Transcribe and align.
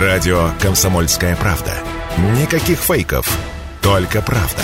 Радио 0.00 0.50
«Комсомольская 0.60 1.36
правда». 1.36 1.70
Никаких 2.40 2.80
фейков, 2.80 3.38
только 3.80 4.22
правда. 4.22 4.62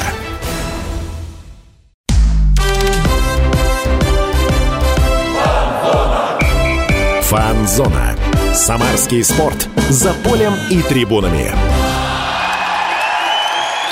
Фанзона. 7.23 8.17
Самарский 8.53 9.23
спорт. 9.23 9.69
За 9.89 10.13
полем 10.15 10.53
и 10.69 10.83
трибунами. 10.83 11.53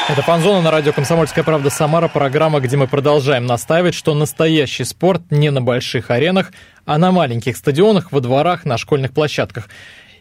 Это 0.08 0.22
«Фанзона» 0.22 0.60
на 0.60 0.72
радио 0.72 0.92
«Комсомольская 0.92 1.44
правда» 1.44 1.70
Самара. 1.70 2.08
Программа, 2.08 2.58
где 2.58 2.76
мы 2.76 2.88
продолжаем 2.88 3.46
настаивать, 3.46 3.94
что 3.94 4.12
настоящий 4.14 4.82
спорт 4.82 5.22
не 5.30 5.50
на 5.50 5.62
больших 5.62 6.10
аренах, 6.10 6.50
а 6.84 6.98
на 6.98 7.12
маленьких 7.12 7.56
стадионах, 7.56 8.10
во 8.10 8.20
дворах, 8.20 8.64
на 8.64 8.76
школьных 8.76 9.12
площадках. 9.12 9.68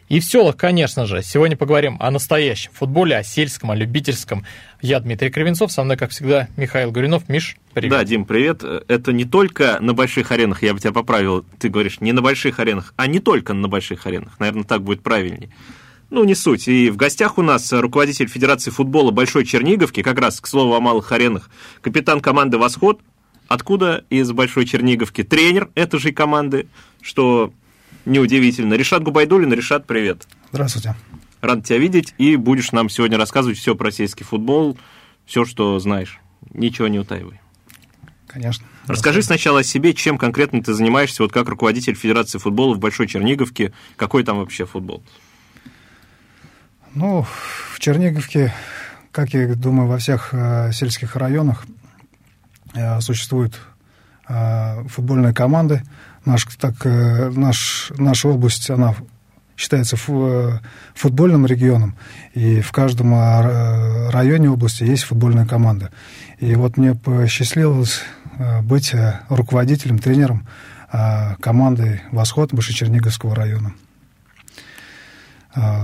И 0.08 0.20
в 0.20 0.24
селах, 0.24 0.56
конечно 0.56 1.04
же. 1.04 1.22
Сегодня 1.22 1.56
поговорим 1.56 1.98
о 2.00 2.10
настоящем 2.10 2.70
футболе, 2.72 3.16
о 3.16 3.22
сельском, 3.22 3.70
о 3.70 3.76
любительском. 3.76 4.46
Я 4.80 5.00
Дмитрий 5.00 5.28
Кривенцов, 5.28 5.70
со 5.70 5.84
мной, 5.84 5.98
как 5.98 6.10
всегда, 6.10 6.48
Михаил 6.56 6.90
Гуринов. 6.90 7.28
Миш, 7.28 7.56
привет. 7.74 7.90
Да, 7.90 8.04
Дим, 8.04 8.24
привет. 8.24 8.64
Это 8.64 9.12
не 9.12 9.26
только 9.26 9.78
на 9.80 9.92
больших 9.92 10.32
аренах, 10.32 10.62
я 10.62 10.72
бы 10.72 10.80
тебя 10.80 10.92
поправил, 10.92 11.44
ты 11.58 11.68
говоришь, 11.68 12.00
не 12.00 12.12
на 12.12 12.22
больших 12.22 12.58
аренах, 12.58 12.94
а 12.96 13.06
не 13.06 13.20
только 13.20 13.52
на 13.52 13.68
больших 13.68 14.06
аренах. 14.06 14.38
Наверное, 14.38 14.64
так 14.64 14.82
будет 14.82 15.02
правильнее. 15.02 15.50
Ну, 16.08 16.24
не 16.24 16.34
суть. 16.34 16.68
И 16.68 16.88
в 16.88 16.96
гостях 16.96 17.36
у 17.36 17.42
нас 17.42 17.70
руководитель 17.70 18.28
Федерации 18.28 18.70
футбола 18.70 19.10
Большой 19.10 19.44
Черниговки, 19.44 20.02
как 20.02 20.18
раз, 20.18 20.40
к 20.40 20.46
слову, 20.46 20.74
о 20.74 20.80
малых 20.80 21.12
аренах, 21.12 21.50
капитан 21.82 22.20
команды 22.20 22.56
«Восход». 22.56 23.00
Откуда 23.46 24.04
из 24.08 24.30
Большой 24.32 24.64
Черниговки? 24.64 25.22
Тренер 25.22 25.68
этой 25.74 26.00
же 26.00 26.12
команды, 26.12 26.66
что 27.02 27.52
неудивительно. 28.08 28.74
Решат 28.74 29.02
Губайдулин. 29.02 29.52
Решат, 29.52 29.86
привет. 29.86 30.26
Здравствуйте. 30.50 30.96
Рад 31.40 31.64
тебя 31.64 31.78
видеть, 31.78 32.14
и 32.18 32.34
будешь 32.36 32.72
нам 32.72 32.88
сегодня 32.88 33.16
рассказывать 33.16 33.58
все 33.58 33.76
про 33.76 33.92
сельский 33.92 34.24
футбол, 34.24 34.76
все, 35.24 35.44
что 35.44 35.78
знаешь. 35.78 36.18
Ничего 36.52 36.88
не 36.88 36.98
утаивай. 36.98 37.40
Конечно. 38.26 38.66
Расскажи 38.86 39.22
сначала 39.22 39.60
о 39.60 39.62
себе, 39.62 39.94
чем 39.94 40.18
конкретно 40.18 40.62
ты 40.62 40.74
занимаешься, 40.74 41.22
вот 41.22 41.32
как 41.32 41.48
руководитель 41.48 41.94
Федерации 41.94 42.38
футбола 42.38 42.74
в 42.74 42.78
Большой 42.78 43.06
Черниговке. 43.06 43.72
Какой 43.96 44.24
там 44.24 44.38
вообще 44.38 44.66
футбол? 44.66 45.02
Ну, 46.94 47.24
в 47.72 47.78
Черниговке, 47.78 48.52
как 49.12 49.34
я 49.34 49.54
думаю, 49.54 49.88
во 49.88 49.98
всех 49.98 50.30
э, 50.32 50.72
сельских 50.72 51.16
районах 51.16 51.66
э, 52.74 53.00
существуют 53.00 53.60
э, 54.28 54.84
футбольные 54.88 55.34
команды. 55.34 55.82
Наш, 56.24 56.44
так, 56.56 56.74
э, 56.84 57.30
наш, 57.30 57.92
наша 57.96 58.28
область, 58.28 58.70
она 58.70 58.94
считается 59.58 59.96
фу, 59.96 60.60
футбольным 60.94 61.44
регионом, 61.44 61.96
и 62.32 62.60
в 62.60 62.70
каждом 62.70 63.12
э, 63.12 64.10
районе 64.10 64.50
области 64.50 64.84
есть 64.84 65.02
футбольная 65.02 65.46
команда. 65.46 65.90
И 66.38 66.54
вот 66.54 66.76
мне 66.76 66.94
посчастливилось 66.94 68.00
э, 68.38 68.62
быть 68.62 68.94
э, 68.94 69.20
руководителем, 69.28 69.98
тренером 69.98 70.46
э, 70.92 71.34
команды 71.40 72.02
«Восход» 72.12 72.54
Башечерниговского 72.54 73.34
района. 73.34 73.74
Э, 75.56 75.82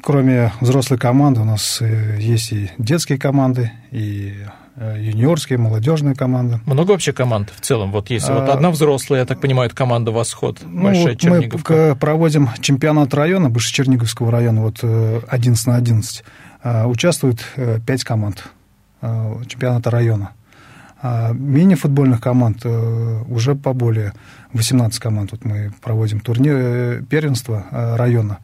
кроме 0.00 0.52
взрослой 0.60 0.98
команды 0.98 1.40
у 1.40 1.44
нас 1.44 1.78
э, 1.80 2.18
есть 2.20 2.52
и 2.52 2.70
детские 2.78 3.18
команды, 3.18 3.72
и 3.90 4.44
э, 4.46 4.48
юниорские, 4.76 5.58
молодежные 5.58 6.14
команды. 6.14 6.60
Много 6.66 6.90
вообще 6.92 7.12
команд 7.12 7.50
в 7.54 7.60
целом? 7.60 7.92
Вот 7.92 8.10
если 8.10 8.32
а, 8.32 8.40
вот 8.40 8.48
одна 8.50 8.70
взрослая, 8.70 9.20
я 9.20 9.26
так 9.26 9.40
понимаю, 9.40 9.68
это 9.68 9.76
команда 9.76 10.10
«Восход», 10.10 10.58
ну, 10.62 10.84
Большая 10.84 11.14
Черниговка. 11.16 11.72
Мы 11.90 11.96
проводим 11.96 12.50
чемпионат 12.60 13.14
района, 13.14 13.48
Бывшечерниговского 13.48 14.30
района, 14.30 14.62
вот 14.62 14.82
11 14.82 15.66
на 15.66 15.76
11. 15.76 16.24
Участвует 16.86 17.44
5 17.86 18.04
команд 18.04 18.44
чемпионата 19.46 19.90
района. 19.90 20.32
А 21.00 21.32
мини-футбольных 21.32 22.20
команд 22.20 22.64
уже 22.64 23.54
поболее 23.54 24.12
18 24.52 24.98
команд. 24.98 25.32
Вот 25.32 25.44
мы 25.44 25.72
проводим 25.82 26.20
турнир 26.20 27.04
первенства 27.04 27.64
района. 27.70 28.38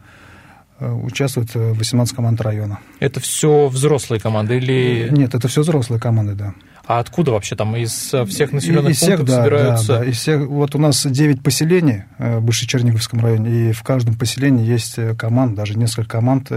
Э, 0.83 0.91
участвует 0.91 1.55
18 1.55 2.17
команд 2.17 2.41
района. 2.41 2.81
Это 2.99 3.21
все 3.21 3.69
взрослые 3.69 4.19
команды 4.19 4.57
или... 4.57 5.09
Нет, 5.13 5.33
это 5.33 5.47
все 5.47 5.61
взрослые 5.61 6.01
команды, 6.01 6.35
да. 6.35 6.55
А 6.85 6.99
откуда 6.99 7.31
вообще 7.31 7.55
там 7.55 7.77
из 7.77 8.13
э, 8.13 8.25
всех 8.25 8.51
населенных 8.51 8.91
из 8.91 8.97
всех, 8.97 9.19
пунктов 9.19 9.29
да, 9.29 9.45
собираются? 9.45 9.87
Да, 9.87 9.99
да. 10.01 10.05
Из 10.07 10.17
всех, 10.17 10.49
вот 10.49 10.75
у 10.75 10.79
нас 10.79 11.07
9 11.07 11.41
поселений 11.41 12.03
э, 12.19 12.39
в 12.39 12.43
Бывшечерниговском 12.43 13.21
районе, 13.21 13.71
и 13.71 13.73
в 13.73 13.85
каждом 13.85 14.17
поселении 14.17 14.67
есть 14.67 14.99
команда, 15.17 15.55
даже 15.59 15.79
несколько 15.79 16.09
команд 16.09 16.51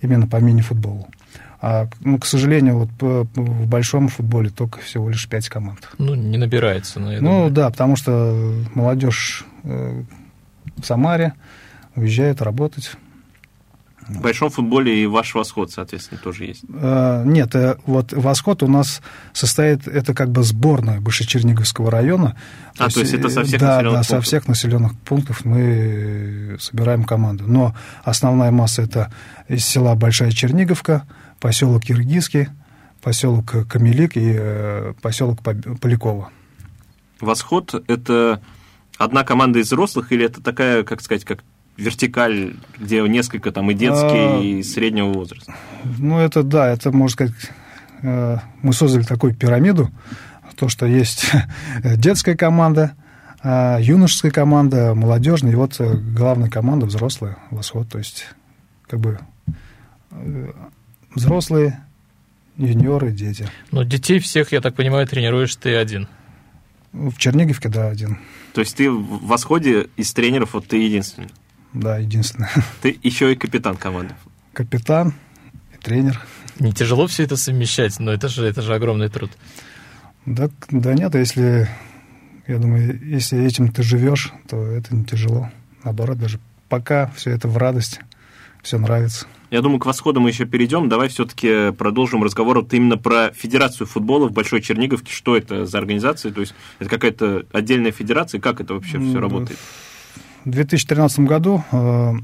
именно 0.00 0.26
по 0.26 0.36
мини-футболу. 0.36 1.06
А, 1.60 1.88
ну, 2.00 2.18
к 2.18 2.24
сожалению, 2.24 2.78
вот 2.78 3.26
в 3.34 3.66
большом 3.66 4.08
футболе 4.08 4.48
только 4.48 4.80
всего 4.80 5.10
лишь 5.10 5.28
5 5.28 5.48
команд. 5.50 5.90
Ну, 5.98 6.14
не 6.14 6.38
набирается, 6.38 7.00
но 7.00 7.10
Ну, 7.10 7.18
думаю. 7.18 7.50
да, 7.50 7.68
потому 7.68 7.96
что 7.96 8.54
молодежь 8.74 9.44
в 9.62 10.06
Самаре 10.82 11.34
уезжает 11.96 12.40
работать 12.40 12.92
в 14.08 14.20
большом 14.20 14.50
футболе 14.50 15.02
и 15.02 15.06
ваш 15.06 15.34
восход, 15.34 15.70
соответственно, 15.70 16.20
тоже 16.22 16.44
есть. 16.44 16.62
Э, 16.68 17.22
нет, 17.26 17.54
э, 17.54 17.76
вот 17.84 18.12
восход 18.12 18.62
у 18.62 18.66
нас 18.66 19.02
состоит, 19.32 19.86
это 19.86 20.14
как 20.14 20.30
бы 20.30 20.42
сборная 20.42 21.00
Бывшечерниговского 21.00 21.90
района. 21.90 22.36
А, 22.78 22.78
то 22.78 22.84
есть, 22.84 22.94
то 22.94 23.00
есть 23.00 23.14
это 23.14 23.28
со 23.28 23.44
всех 23.44 23.60
да, 23.60 23.76
населенных 23.76 23.92
да, 23.92 23.98
пунктов? 23.98 24.16
со 24.16 24.20
всех 24.20 24.48
населенных 24.48 24.98
пунктов 25.00 25.44
мы 25.44 26.56
собираем 26.58 27.04
команду. 27.04 27.44
Но 27.46 27.74
основная 28.02 28.50
масса 28.50 28.82
это 28.82 29.12
из 29.48 29.64
села 29.64 29.94
Большая 29.94 30.30
Черниговка, 30.30 31.06
поселок 31.40 31.84
Киргизский, 31.84 32.48
поселок 33.02 33.68
Камелик 33.68 34.16
и 34.16 34.34
э, 34.38 34.94
поселок 35.02 35.40
Поляково. 35.42 36.30
Восход– 37.20 37.74
это 37.88 38.40
одна 38.96 39.24
команда 39.24 39.58
из 39.58 39.66
взрослых 39.66 40.12
или 40.12 40.24
это 40.24 40.42
такая, 40.42 40.82
как 40.82 41.00
сказать, 41.02 41.24
как 41.24 41.44
вертикаль, 41.78 42.56
где 42.78 43.00
несколько 43.02 43.52
там 43.52 43.70
и 43.70 43.74
детские, 43.74 44.38
а, 44.38 44.42
и 44.42 44.62
среднего 44.62 45.12
возраста? 45.12 45.54
Ну, 45.98 46.18
это 46.18 46.42
да, 46.42 46.68
это, 46.68 46.90
можно 46.90 47.12
сказать, 47.12 47.34
э, 48.02 48.38
мы 48.62 48.72
создали 48.72 49.04
такую 49.04 49.34
пирамиду, 49.34 49.88
то, 50.56 50.68
что 50.68 50.86
есть 50.86 51.30
детская 51.84 52.36
команда, 52.36 52.94
а, 53.40 53.78
юношеская 53.80 54.32
команда, 54.32 54.94
молодежная, 54.94 55.52
и 55.52 55.54
вот 55.54 55.76
э, 55.78 55.94
главная 55.94 56.50
команда 56.50 56.86
взрослая, 56.86 57.38
восход, 57.50 57.88
то 57.88 57.98
есть 57.98 58.26
как 58.88 58.98
бы 58.98 59.20
э, 60.10 60.52
взрослые, 61.14 61.80
юниоры, 62.56 63.12
дети. 63.12 63.48
Но 63.70 63.84
детей 63.84 64.18
всех, 64.18 64.50
я 64.50 64.60
так 64.60 64.74
понимаю, 64.74 65.06
тренируешь 65.06 65.54
ты 65.54 65.76
один. 65.76 66.08
В 66.92 67.16
Черниговке, 67.18 67.68
да, 67.68 67.88
один. 67.88 68.18
То 68.52 68.62
есть 68.62 68.76
ты 68.76 68.90
в 68.90 69.26
восходе 69.26 69.88
из 69.96 70.12
тренеров, 70.12 70.54
вот 70.54 70.66
ты 70.66 70.78
единственный? 70.78 71.28
Да, 71.72 71.98
единственное. 71.98 72.50
Ты 72.82 72.98
еще 73.02 73.32
и 73.32 73.36
капитан 73.36 73.76
команды. 73.76 74.14
Капитан 74.52 75.14
и 75.74 75.82
тренер. 75.82 76.20
Не 76.58 76.72
тяжело 76.72 77.06
все 77.06 77.24
это 77.24 77.36
совмещать, 77.36 77.98
но 78.00 78.12
это 78.12 78.28
же, 78.28 78.44
это 78.44 78.62
же 78.62 78.74
огромный 78.74 79.08
труд. 79.08 79.30
Да, 80.26 80.50
да 80.70 80.94
нет, 80.94 81.14
если, 81.14 81.68
я 82.46 82.58
думаю, 82.58 83.00
если 83.02 83.42
этим 83.44 83.72
ты 83.72 83.82
живешь, 83.82 84.32
то 84.48 84.66
это 84.66 84.94
не 84.94 85.04
тяжело. 85.04 85.50
Наоборот, 85.84 86.18
даже 86.18 86.40
пока 86.68 87.06
все 87.16 87.30
это 87.30 87.48
в 87.48 87.56
радость, 87.56 88.00
все 88.62 88.78
нравится. 88.78 89.26
Я 89.50 89.62
думаю, 89.62 89.78
к 89.78 89.86
восходу 89.86 90.20
мы 90.20 90.28
еще 90.28 90.44
перейдем. 90.44 90.88
Давай 90.90 91.08
все-таки 91.08 91.72
продолжим 91.72 92.22
разговор 92.22 92.58
вот 92.58 92.74
именно 92.74 92.98
про 92.98 93.30
Федерацию 93.30 93.86
футбола 93.86 94.28
в 94.28 94.32
Большой 94.32 94.60
Черниговке. 94.60 95.10
Что 95.10 95.36
это 95.36 95.64
за 95.64 95.78
организация? 95.78 96.32
То 96.32 96.40
есть 96.40 96.54
это 96.78 96.90
какая-то 96.90 97.46
отдельная 97.52 97.92
федерация? 97.92 98.40
Как 98.40 98.60
это 98.60 98.74
вообще 98.74 98.98
все 98.98 99.18
работает? 99.18 99.58
В 100.44 100.50
2013 100.50 101.20
году 101.20 101.64
э, 101.72 102.14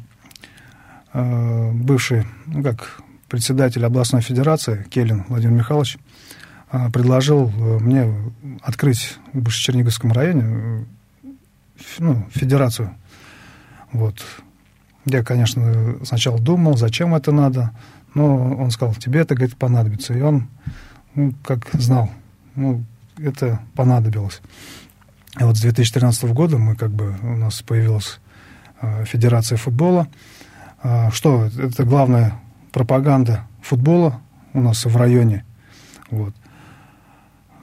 э, 1.12 1.70
бывший, 1.72 2.24
ну 2.46 2.62
как, 2.62 3.00
председатель 3.28 3.84
областной 3.84 4.22
федерации 4.22 4.86
Келин 4.90 5.24
Владимир 5.28 5.54
Михайлович 5.58 5.98
э, 6.70 6.90
предложил 6.90 7.48
мне 7.48 8.14
открыть 8.62 9.18
в 9.32 9.40
Бывшечерниговском 9.40 10.12
районе 10.12 10.86
ну, 11.98 12.24
федерацию. 12.30 12.94
Вот. 13.92 14.24
Я, 15.06 15.22
конечно, 15.22 15.96
сначала 16.04 16.38
думал, 16.38 16.76
зачем 16.76 17.14
это 17.14 17.32
надо, 17.32 17.72
но 18.14 18.56
он 18.56 18.70
сказал, 18.70 18.94
тебе 18.94 19.20
это, 19.20 19.34
говорит, 19.34 19.56
понадобится. 19.56 20.14
И 20.14 20.20
он, 20.20 20.48
ну, 21.14 21.34
как 21.44 21.68
знал, 21.72 22.10
ну, 22.54 22.82
это 23.18 23.60
понадобилось. 23.74 24.40
И 25.40 25.42
вот 25.42 25.56
с 25.56 25.60
2013 25.60 26.24
года 26.32 26.58
мы 26.58 26.76
как 26.76 26.90
бы, 26.92 27.16
у 27.22 27.36
нас 27.36 27.60
появилась 27.62 28.20
э, 28.80 29.04
Федерация 29.04 29.58
футбола. 29.58 30.06
Э, 30.82 31.10
что? 31.10 31.46
Это 31.58 31.84
главная 31.84 32.34
пропаганда 32.72 33.46
футбола 33.60 34.20
у 34.52 34.60
нас 34.60 34.84
в 34.84 34.96
районе. 34.96 35.44
Вот. 36.10 36.34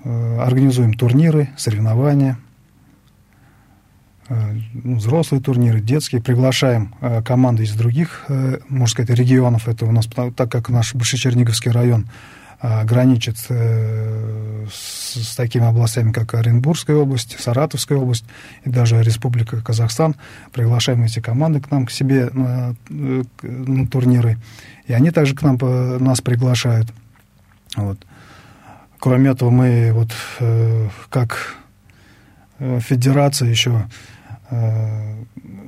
Э, 0.03 0.39
организуем 0.39 0.93
турниры, 0.93 1.49
соревнования. 1.57 2.37
ну, 4.73 4.97
взрослые 4.97 5.41
турниры, 5.41 5.79
детские. 5.79 6.21
Приглашаем 6.21 6.93
команды 7.25 7.63
из 7.63 7.73
других, 7.73 8.25
можно 8.69 8.87
сказать, 8.87 9.17
регионов. 9.17 9.67
Это 9.67 9.85
у 9.85 9.91
нас, 9.91 10.07
так 10.07 10.49
как 10.51 10.69
наш 10.69 10.95
Большечерниговский 10.95 11.71
район 11.71 12.07
граничит 12.61 13.37
с, 13.37 13.47
с 14.69 15.35
такими 15.35 15.65
областями, 15.65 16.11
как 16.11 16.35
Оренбургская 16.35 16.95
область, 16.95 17.39
Саратовская 17.39 17.97
область 17.97 18.25
и 18.63 18.69
даже 18.69 19.01
Республика 19.01 19.61
Казахстан. 19.61 20.15
Приглашаем 20.51 21.03
эти 21.03 21.19
команды 21.19 21.59
к 21.59 21.71
нам, 21.71 21.85
к 21.85 21.91
себе 21.91 22.29
на, 22.31 22.75
на 22.89 23.87
турниры. 23.87 24.37
И 24.85 24.93
они 24.93 25.09
также 25.11 25.35
к 25.35 25.41
нам 25.41 25.57
нас 26.03 26.21
приглашают. 26.21 26.91
Вот. 27.75 27.97
Кроме 29.01 29.31
этого, 29.31 29.49
мы 29.49 29.91
вот 29.93 30.11
э, 30.39 30.89
как 31.09 31.55
э, 32.59 32.79
федерация 32.81 33.49
еще 33.49 33.87
э, 34.51 35.23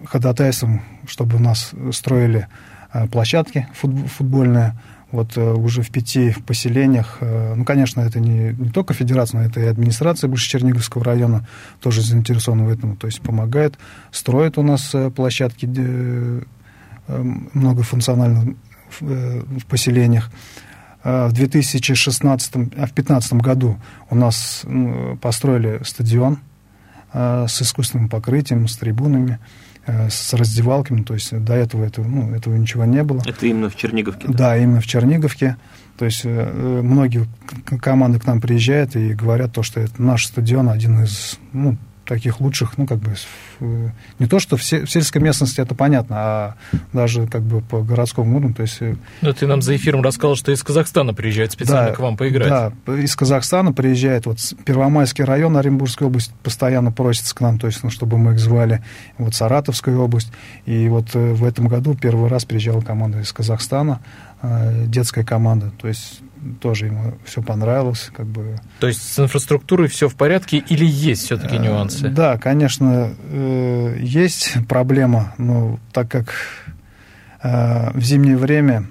ходатайством, 0.06 0.84
чтобы 1.08 1.38
у 1.38 1.40
нас 1.40 1.72
строили 1.94 2.48
э, 2.94 3.08
площадки 3.08 3.68
футбольные, 3.74 4.78
вот 5.14 5.38
э, 5.38 5.54
уже 5.54 5.84
в 5.84 5.92
пяти 5.92 6.36
поселениях, 6.46 7.18
э, 7.22 7.54
ну, 7.56 7.64
конечно, 7.64 8.02
это 8.02 8.20
не, 8.20 8.52
не 8.54 8.70
только 8.72 8.96
федерация, 8.96 9.42
но 9.42 9.46
это 9.46 9.60
и 9.60 9.66
администрация 9.66 10.28
Черниговского 10.36 11.04
района 11.04 11.48
тоже 11.80 12.02
заинтересована 12.02 12.66
в 12.66 12.70
этом, 12.70 12.98
то 12.98 13.06
есть 13.06 13.22
помогает, 13.22 13.78
строит 14.12 14.58
у 14.58 14.64
нас 14.64 14.90
э, 14.96 15.12
площадки 15.12 15.70
многофункциональных 17.08 18.56
в 19.00 19.66
поселениях. 19.68 20.32
В 21.04 21.32
2016, 21.34 22.56
а 22.56 22.60
в 22.60 22.94
2015 22.94 23.34
году 23.34 23.78
у 24.10 24.16
нас 24.16 24.64
построили 25.22 25.82
стадион 25.84 26.40
с 27.12 27.62
искусственным 27.62 28.08
покрытием, 28.08 28.70
с 28.70 28.78
трибунами. 28.78 29.40
Э, 29.86 30.10
с 30.10 30.34
раздевалками, 30.34 31.04
то 31.04 31.14
есть 31.14 31.38
до 31.38 31.56
этого 31.56 31.84
этого, 31.84 32.08
ну, 32.08 32.34
этого 32.34 32.56
ничего 32.56 32.86
не 32.86 33.04
было. 33.04 33.22
Это 33.26 33.48
именно 33.48 33.70
в 33.70 33.76
Черниговке? 33.76 34.28
Да, 34.30 34.34
да 34.34 34.58
именно 34.58 34.80
в 34.80 34.88
Черниговке. 34.88 35.58
То 35.98 36.06
есть 36.06 36.22
э, 36.24 36.82
многие 36.82 37.28
команды 37.82 38.18
к 38.18 38.26
нам 38.26 38.40
приезжают 38.40 38.96
и 38.96 39.14
говорят 39.14 39.52
то, 39.52 39.62
что 39.62 39.82
это 39.82 40.02
наш 40.02 40.28
стадион 40.28 40.70
один 40.70 41.04
из 41.04 41.38
ну, 41.52 41.76
таких 42.06 42.42
лучших, 42.42 42.78
ну, 42.78 42.86
как 42.86 43.00
бы, 43.00 43.16
не 44.20 44.28
то, 44.28 44.40
что 44.40 44.58
в, 44.58 44.64
сельской 44.64 45.22
местности 45.22 45.62
это 45.62 45.76
понятно, 45.76 46.16
а 46.18 46.56
даже 46.92 47.28
как 47.28 47.42
бы 47.44 47.62
по 47.62 47.82
городскому 47.82 48.38
уровню, 48.38 48.54
то 48.54 48.64
есть... 48.64 48.78
Э, 48.82 48.96
Но 49.22 49.34
ты 49.34 49.48
нам 49.48 49.62
за 49.62 49.76
эфиром 49.76 50.02
рассказал, 50.02 50.36
что 50.36 50.52
из 50.52 50.62
Казахстана 50.64 51.14
приезжают 51.14 51.54
специально 51.54 51.90
да, 51.90 51.96
к 51.96 52.00
вам 52.00 52.18
поиграть. 52.18 52.50
Да, 52.50 52.94
из 52.98 53.16
Казахстана 53.16 53.72
приезжает, 53.72 54.26
вот 54.26 54.40
Первомайский 54.66 55.24
район 55.24 55.56
Оренбургской 55.58 56.08
области 56.08 56.34
постоянно 56.44 56.92
просится 56.92 57.34
к 57.34 57.42
нам, 57.42 57.60
то 57.60 57.68
есть, 57.68 57.84
ну, 57.84 57.90
чтобы 57.90 58.18
мы 58.18 58.34
их 58.34 58.40
звали, 58.40 58.84
вот 59.18 59.34
Саратовская 59.34 59.96
область, 59.96 60.32
и 60.66 60.88
вот 60.90 61.08
э, 61.14 61.34
в 61.34 61.44
этом 61.44 61.68
году 61.68 61.96
первый 61.96 62.30
раз 62.30 62.46
приезжала 62.46 62.82
команда 62.82 63.20
из 63.20 63.32
Казахстана, 63.32 64.02
э, 64.02 64.33
детская 64.88 65.24
команда, 65.24 65.72
то 65.78 65.88
есть 65.88 66.22
тоже 66.60 66.88
ему 66.88 67.14
все 67.26 67.42
понравилось. 67.42 68.10
Как 68.16 68.26
бы. 68.26 68.58
То 68.80 68.88
есть 68.88 69.02
с 69.02 69.20
инфраструктурой 69.20 69.88
все 69.88 70.10
в 70.10 70.16
порядке 70.16 70.58
или 70.58 70.86
есть 70.86 71.24
все-таки 71.24 71.56
э, 71.56 71.60
нюансы? 71.60 72.10
Да, 72.10 72.38
конечно, 72.38 73.14
э, 73.30 73.98
есть 74.00 74.56
проблема, 74.68 75.34
но 75.38 75.80
так 75.92 76.10
как 76.10 76.34
э, 77.42 77.92
в 77.94 78.02
зимнее 78.02 78.38
время 78.38 78.88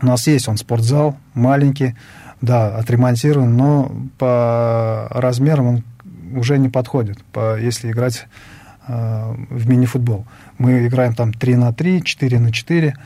у 0.00 0.06
нас 0.06 0.26
есть 0.26 0.48
он 0.48 0.56
спортзал 0.56 1.16
маленький, 1.34 1.96
да, 2.40 2.76
отремонтирован, 2.76 3.54
но 3.54 3.92
по 4.18 5.08
размерам 5.10 5.66
он 5.66 5.84
уже 6.34 6.58
не 6.58 6.68
подходит, 6.68 7.22
по, 7.32 7.58
если 7.58 7.90
играть 7.90 8.26
в 8.88 9.68
мини-футбол. 9.68 10.26
Мы 10.58 10.88
играем 10.88 11.14
там 11.14 11.32
3 11.32 11.54
на 11.56 11.72
3, 11.72 12.02
4 12.02 12.40
на 12.40 12.50
4, 12.50 12.96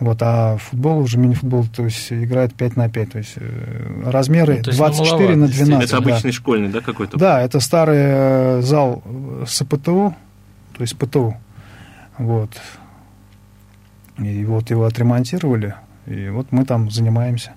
вот, 0.00 0.18
а 0.22 0.56
футбол, 0.56 0.98
уже 0.98 1.18
мини-футбол, 1.18 1.66
то 1.74 1.84
есть 1.84 2.12
играет 2.12 2.54
5 2.54 2.76
на 2.76 2.88
5. 2.88 3.12
То 3.12 3.18
есть 3.18 3.34
э, 3.36 4.10
размеры 4.10 4.60
ну, 4.66 4.72
24 4.72 5.36
на 5.36 5.46
12. 5.46 5.84
Это 5.84 5.96
обычный 5.98 6.30
да. 6.30 6.32
школьный, 6.32 6.68
да, 6.68 6.80
какой-то? 6.80 7.16
Да, 7.16 7.40
это 7.40 7.60
старый 7.60 7.98
э, 8.00 8.60
зал 8.62 9.02
СПТУ, 9.46 10.14
то 10.76 10.80
есть 10.80 10.98
ПТУ. 10.98 11.36
Вот. 12.18 12.50
И 14.18 14.44
вот 14.44 14.70
его 14.70 14.84
отремонтировали, 14.84 15.74
и 16.06 16.28
вот 16.28 16.50
мы 16.50 16.64
там 16.64 16.90
занимаемся. 16.90 17.52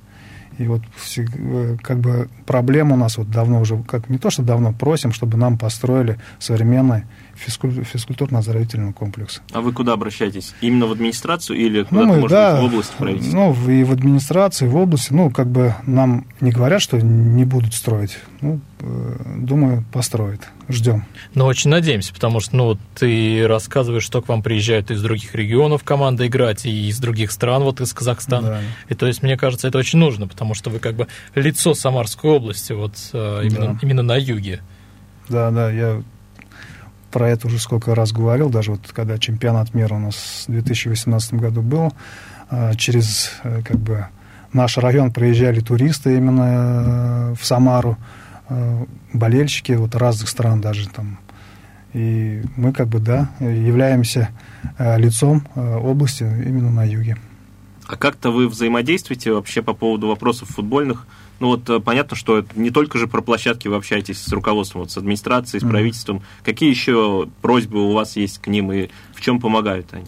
И 0.60 0.68
вот 0.68 0.82
э, 1.18 1.78
как 1.82 2.00
бы 2.00 2.30
проблема 2.46 2.94
у 2.94 2.98
нас 2.98 3.18
вот 3.18 3.32
давно 3.32 3.62
уже, 3.62 3.82
как 3.84 4.10
не 4.10 4.20
то, 4.20 4.30
что 4.30 4.44
давно 4.44 4.74
просим, 4.74 5.12
чтобы 5.12 5.38
нам 5.38 5.58
построили 5.58 6.20
современный 6.40 7.04
физкультурно-оздоровительного 7.38 8.94
комплекса. 8.94 9.42
А 9.52 9.62
вы 9.62 9.72
куда 9.72 9.94
обращаетесь? 9.94 10.54
Именно 10.62 10.88
в 10.88 10.92
администрацию 10.94 11.58
или 11.58 11.84
куда-то, 11.84 12.08
ну, 12.08 12.14
может 12.16 12.30
да, 12.30 12.54
быть, 12.54 12.62
в 12.62 12.66
область 12.66 12.92
правительства? 12.94 13.38
Ну, 13.38 13.70
и 13.70 13.84
в 13.84 13.92
администрации, 13.92 14.66
и 14.66 14.68
в 14.68 14.76
области. 14.76 15.14
Ну, 15.14 15.30
как 15.30 15.48
бы 15.48 15.76
нам 15.86 16.26
не 16.42 16.52
говорят, 16.52 16.82
что 16.82 17.00
не 17.00 17.46
будут 17.46 17.74
строить. 17.74 18.18
Ну, 18.42 18.60
э, 18.80 19.16
думаю, 19.38 19.86
построят. 19.92 20.42
Ждем. 20.70 21.06
Ну, 21.34 21.46
очень 21.46 21.70
надеемся, 21.70 22.14
потому 22.14 22.40
что, 22.40 22.56
ну, 22.56 22.78
ты 22.96 23.48
рассказываешь, 23.48 24.04
что 24.04 24.22
к 24.22 24.28
вам 24.28 24.44
приезжают 24.44 24.92
из 24.92 25.02
других 25.02 25.34
регионов 25.34 25.84
команда 25.84 26.28
играть, 26.28 26.66
и 26.66 26.90
из 26.90 27.00
других 27.00 27.32
стран, 27.32 27.64
вот 27.64 27.80
из 27.82 27.94
Казахстана. 27.94 28.48
Да. 28.48 28.62
И 28.90 28.94
то 28.94 29.08
есть, 29.08 29.24
мне 29.24 29.38
кажется, 29.38 29.68
это 29.68 29.78
очень 29.78 30.00
нужно, 30.00 30.28
потому 30.28 30.54
что 30.54 30.70
вы 30.70 30.80
как 30.80 30.96
бы 30.96 31.08
лицо 31.36 31.74
Самарской 31.74 32.32
области, 32.32 32.74
вот 32.74 32.94
э, 33.14 33.42
именно, 33.46 33.74
да. 33.74 33.80
именно 33.82 34.04
на 34.04 34.18
юге. 34.18 34.62
Да, 35.30 35.52
да, 35.52 35.72
я 35.72 36.04
про 37.18 37.30
это 37.30 37.48
уже 37.48 37.58
сколько 37.58 37.96
раз 37.96 38.12
говорил, 38.12 38.52
даже 38.52 38.70
вот 38.70 38.92
когда 38.94 39.18
чемпионат 39.18 39.74
мира 39.74 39.96
у 39.96 39.98
нас 39.98 40.46
в 40.48 40.52
2018 40.52 41.34
году 41.34 41.64
был, 41.64 41.92
а, 42.52 42.76
через 42.76 43.32
э, 43.44 43.64
как 43.66 43.78
бы 43.78 44.06
наш 44.54 44.78
район 44.78 45.12
проезжали 45.12 45.60
туристы 45.60 46.16
именно 46.16 47.32
э, 47.32 47.36
в 47.40 47.44
Самару, 47.44 47.98
э, 48.50 48.86
болельщики 49.14 49.72
вот 49.72 49.96
разных 49.96 50.30
стран 50.30 50.62
даже 50.62 50.88
там. 50.90 51.18
И 51.94 52.44
мы 52.56 52.72
как 52.72 52.88
бы, 52.88 53.00
да, 53.00 53.32
являемся 53.40 54.30
лицом 54.78 55.48
области 55.56 56.22
именно 56.22 56.70
на 56.70 56.84
юге. 56.84 57.18
А 57.88 57.96
как-то 57.96 58.30
вы 58.30 58.48
взаимодействуете 58.48 59.32
вообще 59.32 59.64
по 59.64 59.74
поводу 59.74 60.08
вопросов 60.08 60.50
футбольных? 60.50 61.08
Ну 61.40 61.48
вот 61.48 61.70
э, 61.70 61.80
понятно, 61.80 62.16
что 62.16 62.44
не 62.56 62.72
только 62.72 62.98
же 62.98 63.08
про 63.08 63.22
площадки 63.22 63.68
вы 63.68 63.76
общаетесь 63.76 64.22
с 64.22 64.32
руководством, 64.32 64.82
вот 64.82 64.92
с 64.92 64.98
администрацией, 64.98 65.62
с 65.62 65.64
mm. 65.64 65.70
правительством. 65.70 66.22
Какие 66.44 66.70
еще 66.70 67.30
просьбы 67.42 67.88
у 67.88 67.94
вас 67.94 68.16
есть 68.16 68.40
к 68.40 68.48
ним 68.48 68.72
и 68.72 68.90
в 69.14 69.22
чем 69.22 69.40
помогают 69.40 69.94
они? 69.94 70.06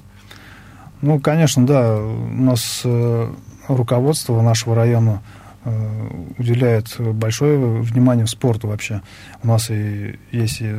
Ну, 1.02 1.20
конечно, 1.20 1.66
да. 1.66 1.98
У 1.98 2.42
нас 2.42 2.81
э, 2.84 3.34
руководство 3.68 4.42
нашего 4.42 4.75
района 4.75 5.22
э, 5.65 6.10
уделяет 6.38 6.96
большое 7.00 7.82
внимание 7.82 8.25
спорту 8.25 8.68
вообще. 8.68 9.01
У 9.44 9.48
нас 9.48 9.70
и 9.70 10.18
есть 10.32 10.62
и 10.62 10.75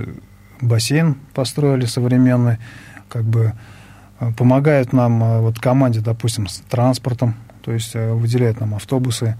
бассейн 0.60 1.16
построили 1.32 1.86
современный, 1.86 2.58
как 3.08 3.24
бы 3.24 3.52
помогают 4.36 4.92
нам 4.92 5.40
вот 5.40 5.58
команде, 5.58 6.00
допустим, 6.00 6.46
с 6.46 6.58
транспортом, 6.68 7.36
то 7.62 7.72
есть 7.72 7.94
выделяют 7.94 8.60
нам 8.60 8.74
автобусы, 8.74 9.36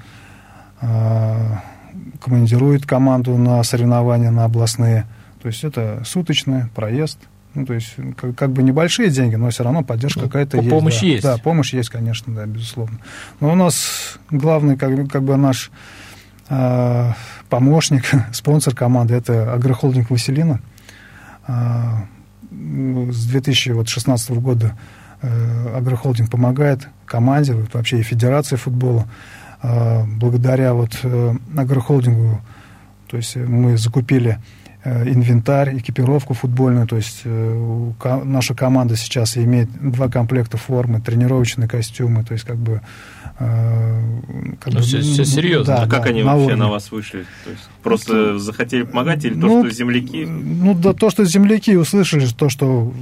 командирует 2.20 2.86
команду 2.86 3.36
на 3.36 3.62
соревнования, 3.62 4.30
на 4.30 4.44
областные. 4.44 5.06
То 5.42 5.48
есть 5.48 5.64
это 5.64 6.02
суточный 6.04 6.66
проезд. 6.74 7.18
Ну, 7.54 7.66
то 7.66 7.74
есть 7.74 7.94
как, 8.16 8.36
как 8.36 8.52
бы 8.52 8.62
небольшие 8.62 9.10
деньги, 9.10 9.34
но 9.34 9.50
все 9.50 9.64
равно 9.64 9.82
поддержка 9.82 10.20
ну, 10.20 10.26
какая-то 10.26 10.58
есть. 10.58 10.70
Помощь 10.70 11.00
да. 11.00 11.06
есть. 11.06 11.22
Да, 11.24 11.36
помощь 11.38 11.74
есть, 11.74 11.88
конечно, 11.88 12.32
да, 12.32 12.46
безусловно. 12.46 12.98
Но 13.40 13.52
у 13.52 13.54
нас 13.56 14.18
главный, 14.30 14.76
как, 14.76 15.10
как 15.10 15.24
бы 15.24 15.36
наш 15.36 15.72
э, 16.48 17.12
помощник, 17.48 18.04
спонсор 18.32 18.74
команды, 18.76 19.14
это 19.14 19.52
агрохолдинг 19.52 20.10
«Василина». 20.10 20.60
Э, 21.48 22.04
с 22.52 23.26
2016 23.26 24.30
года 24.32 24.76
э, 25.22 25.76
агрохолдинг 25.76 26.30
помогает 26.30 26.88
команде, 27.04 27.54
вообще 27.72 27.98
и 27.98 28.02
федерации 28.02 28.56
футбола 28.56 29.08
благодаря 29.62 30.74
вот 30.74 30.98
э, 31.02 31.34
агрохолдингу, 31.56 32.40
то 33.08 33.16
есть 33.16 33.36
мы 33.36 33.76
закупили 33.76 34.38
э, 34.84 35.08
инвентарь, 35.08 35.76
экипировку 35.76 36.32
футбольную, 36.32 36.86
то 36.86 36.96
есть 36.96 37.22
э, 37.24 37.92
наша 38.24 38.54
команда 38.54 38.96
сейчас 38.96 39.36
имеет 39.36 39.68
два 39.70 40.08
комплекта 40.08 40.56
формы, 40.56 41.00
тренировочные 41.00 41.68
костюмы, 41.68 42.24
то 42.24 42.32
есть 42.32 42.44
как 42.44 42.56
бы 42.56 42.80
как 43.38 44.66
ну, 44.66 44.80
бы, 44.80 44.80
все, 44.82 45.00
все 45.00 45.24
серьезно. 45.24 45.76
Да, 45.76 45.82
а 45.84 45.88
как 45.88 46.02
да, 46.02 46.10
они 46.10 46.22
на 46.22 46.32
вообще 46.32 46.44
уровне. 46.44 46.62
на 46.62 46.68
вас 46.68 46.92
вышли? 46.92 47.24
То 47.44 47.50
есть 47.50 47.62
просто 47.82 48.12
ну, 48.12 48.38
захотели 48.38 48.82
помогать 48.82 49.24
или 49.24 49.32
ну, 49.32 49.62
то, 49.62 49.68
что 49.68 49.76
земляки? 49.76 50.26
Ну, 50.26 50.74
да, 50.74 50.92
то, 50.92 51.08
что 51.08 51.24
земляки 51.24 51.74
услышали, 51.74 52.26
то, 52.26 52.50
что 52.50 52.92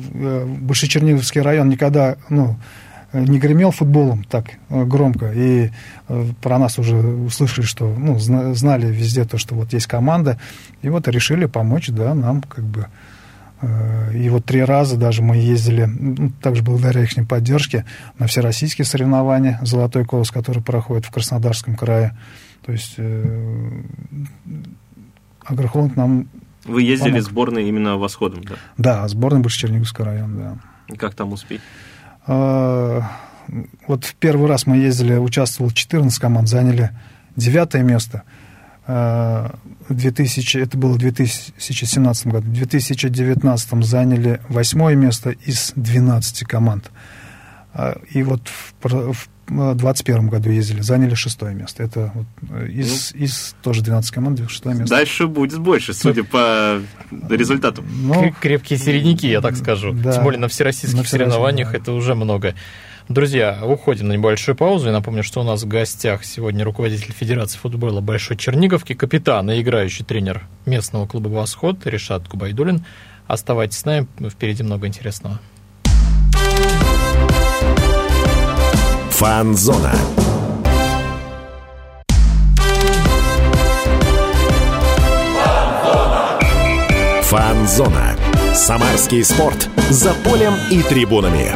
Большечерниговский 0.60 1.40
район 1.40 1.68
никогда, 1.70 2.18
ну, 2.28 2.56
не 3.12 3.38
гремел 3.38 3.70
футболом 3.70 4.24
так 4.24 4.46
э, 4.68 4.84
громко, 4.84 5.32
и 5.32 5.70
э, 6.08 6.26
про 6.42 6.58
нас 6.58 6.78
уже 6.78 6.96
услышали, 6.96 7.64
что, 7.64 7.94
ну, 7.96 8.18
знали 8.18 8.86
везде 8.86 9.24
то, 9.24 9.38
что 9.38 9.54
вот 9.54 9.72
есть 9.72 9.86
команда, 9.86 10.38
и 10.82 10.88
вот 10.88 11.08
решили 11.08 11.46
помочь, 11.46 11.88
да, 11.88 12.14
нам 12.14 12.42
как 12.42 12.64
бы 12.64 12.86
Э, 13.60 14.12
и 14.14 14.28
вот 14.28 14.44
три 14.44 14.62
раза 14.62 14.96
даже 14.96 15.22
мы 15.22 15.36
ездили, 15.36 15.84
ну, 15.84 16.30
также 16.40 16.62
благодаря 16.62 17.02
их 17.02 17.10
поддержке, 17.28 17.84
на 18.18 18.26
всероссийские 18.26 18.84
соревнования 18.84 19.58
«Золотой 19.62 20.04
колос», 20.04 20.30
который 20.30 20.62
проходит 20.62 21.06
в 21.06 21.10
Краснодарском 21.10 21.76
крае. 21.76 22.16
То 22.64 22.72
есть 22.72 22.94
э, 22.98 23.82
нам 25.96 26.28
Вы 26.64 26.82
ездили 26.82 27.10
помог. 27.10 27.24
сборной 27.24 27.68
именно 27.68 27.96
восходом, 27.96 28.44
да? 28.44 28.54
Да, 28.76 29.08
сборной 29.08 29.40
Большечерниговский 29.40 30.04
район, 30.04 30.36
да. 30.36 30.56
И 30.92 30.96
как 30.96 31.14
там 31.14 31.32
успеть? 31.32 31.60
А, 32.28 33.02
вот 33.86 34.04
в 34.04 34.14
первый 34.16 34.48
раз 34.48 34.66
мы 34.66 34.76
ездили, 34.76 35.14
участвовал 35.14 35.70
14 35.70 36.18
команд, 36.20 36.48
заняли 36.48 36.90
девятое 37.34 37.82
место. 37.82 38.22
2000, 38.86 40.56
а, 40.56 40.60
это 40.60 40.76
было 40.76 40.92
в 40.92 40.98
2017 40.98 42.26
году. 42.26 42.46
В 42.46 42.52
2019 42.52 43.84
заняли 43.84 44.40
восьмое 44.48 44.94
место 44.94 45.30
из 45.30 45.72
12 45.74 46.46
команд. 46.46 46.90
А, 47.72 47.98
и 48.10 48.22
вот 48.22 48.46
в, 48.48 48.74
в 49.12 49.28
2021 49.48 50.28
году 50.28 50.50
ездили, 50.50 50.80
заняли 50.80 51.14
шестое 51.14 51.54
место. 51.54 51.82
Это 51.82 52.12
вот 52.14 52.26
э, 52.50 52.68
из, 52.68 53.12
ну, 53.14 53.20
из 53.24 53.54
тоже 53.62 53.82
12 53.82 54.10
команд, 54.10 54.40
шестое 54.48 54.76
место. 54.76 54.94
Дальше 54.94 55.26
будет 55.26 55.58
больше, 55.58 55.94
судя 55.94 56.24
по 56.24 56.80
результату. 57.30 57.82
Ну, 57.82 58.32
Крепкие 58.40 58.78
середняки, 58.78 59.28
я 59.28 59.40
так 59.40 59.56
скажу. 59.56 59.92
Да, 59.92 60.12
Тем 60.12 60.24
более 60.24 60.40
на 60.40 60.48
всероссийских 60.48 60.98
на 60.98 61.04
соревнованиях 61.04 61.72
да. 61.72 61.78
это 61.78 61.92
уже 61.92 62.14
много. 62.14 62.54
Друзья, 63.08 63.58
уходим 63.64 64.08
на 64.08 64.12
небольшую 64.12 64.54
паузу. 64.54 64.88
Я 64.88 64.92
напомню, 64.92 65.22
что 65.22 65.40
у 65.40 65.44
нас 65.44 65.62
в 65.62 65.66
гостях 65.66 66.24
сегодня 66.24 66.62
руководитель 66.62 67.12
Федерации 67.12 67.56
футбола 67.56 68.02
Большой 68.02 68.36
Черниговки, 68.36 68.92
капитан 68.92 69.50
и 69.50 69.62
играющий 69.62 70.04
тренер 70.04 70.42
местного 70.66 71.06
клуба 71.06 71.28
«Восход» 71.28 71.86
Решат 71.86 72.28
Кубайдулин. 72.28 72.84
Оставайтесь 73.26 73.78
с 73.78 73.84
нами, 73.86 74.06
впереди 74.28 74.62
много 74.62 74.86
интересного. 74.86 75.40
Фанзона. 79.18 79.92
Фанзона. 87.22 88.16
Самарский 88.54 89.24
спорт. 89.24 89.68
За 89.90 90.14
полем 90.22 90.54
и 90.70 90.82
трибунами. 90.82 91.50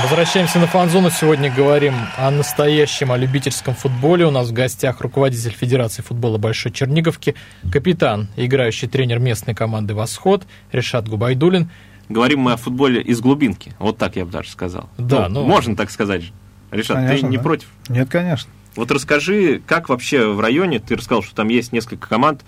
Возвращаемся 0.00 0.58
на 0.58 0.66
фан-зону. 0.68 1.10
Сегодня 1.10 1.52
говорим 1.54 1.96
о 2.16 2.30
настоящем, 2.30 3.12
о 3.12 3.18
любительском 3.18 3.74
футболе. 3.74 4.24
У 4.24 4.30
нас 4.30 4.48
в 4.48 4.52
гостях 4.54 5.02
руководитель 5.02 5.52
Федерации 5.52 6.00
футбола 6.00 6.38
Большой 6.38 6.72
Черниговки, 6.72 7.34
капитан, 7.70 8.28
играющий 8.36 8.88
тренер 8.88 9.18
местной 9.18 9.54
команды 9.54 9.94
«Восход» 9.94 10.44
Решат 10.72 11.08
Губайдулин. 11.08 11.70
Говорим 12.12 12.40
мы 12.40 12.52
о 12.52 12.56
футболе 12.56 13.00
из 13.00 13.20
глубинки. 13.20 13.72
Вот 13.78 13.98
так 13.98 14.16
я 14.16 14.24
бы 14.24 14.30
даже 14.30 14.50
сказал. 14.50 14.88
Да, 14.98 15.28
ну, 15.28 15.40
ну... 15.40 15.46
Можно 15.46 15.76
так 15.76 15.90
сказать 15.90 16.22
же. 16.22 16.32
Решат, 16.70 16.96
конечно, 16.96 17.18
ты 17.18 17.26
не 17.26 17.36
да. 17.36 17.42
против? 17.42 17.68
Нет, 17.88 18.08
конечно. 18.08 18.50
Вот 18.76 18.90
расскажи, 18.90 19.60
как 19.66 19.88
вообще 19.88 20.32
в 20.32 20.40
районе, 20.40 20.78
ты 20.78 20.96
рассказал, 20.96 21.22
что 21.22 21.34
там 21.34 21.48
есть 21.48 21.72
несколько 21.72 22.08
команд, 22.08 22.42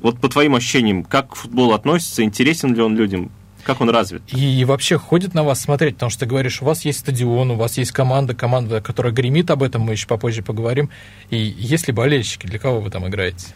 вот 0.00 0.20
по 0.20 0.28
твоим 0.28 0.54
ощущениям, 0.54 1.02
как 1.02 1.34
футбол 1.34 1.72
относится, 1.72 2.22
интересен 2.22 2.74
ли 2.74 2.80
он 2.80 2.96
людям, 2.96 3.32
как 3.64 3.80
он 3.80 3.90
развит? 3.90 4.22
И, 4.28 4.60
и 4.60 4.64
вообще 4.64 4.98
ходит 4.98 5.34
на 5.34 5.42
вас 5.42 5.60
смотреть, 5.60 5.94
потому 5.94 6.10
что 6.10 6.20
ты 6.20 6.26
говоришь, 6.26 6.62
у 6.62 6.64
вас 6.64 6.84
есть 6.84 7.00
стадион, 7.00 7.50
у 7.50 7.56
вас 7.56 7.78
есть 7.78 7.92
команда, 7.92 8.34
команда, 8.34 8.80
которая 8.80 9.12
гремит 9.12 9.50
об 9.50 9.62
этом, 9.62 9.82
мы 9.82 9.92
еще 9.92 10.06
попозже 10.06 10.42
поговорим. 10.42 10.90
И 11.30 11.36
есть 11.36 11.88
ли 11.88 11.92
болельщики, 11.92 12.46
для 12.46 12.58
кого 12.58 12.80
вы 12.80 12.90
там 12.90 13.08
играете? 13.08 13.46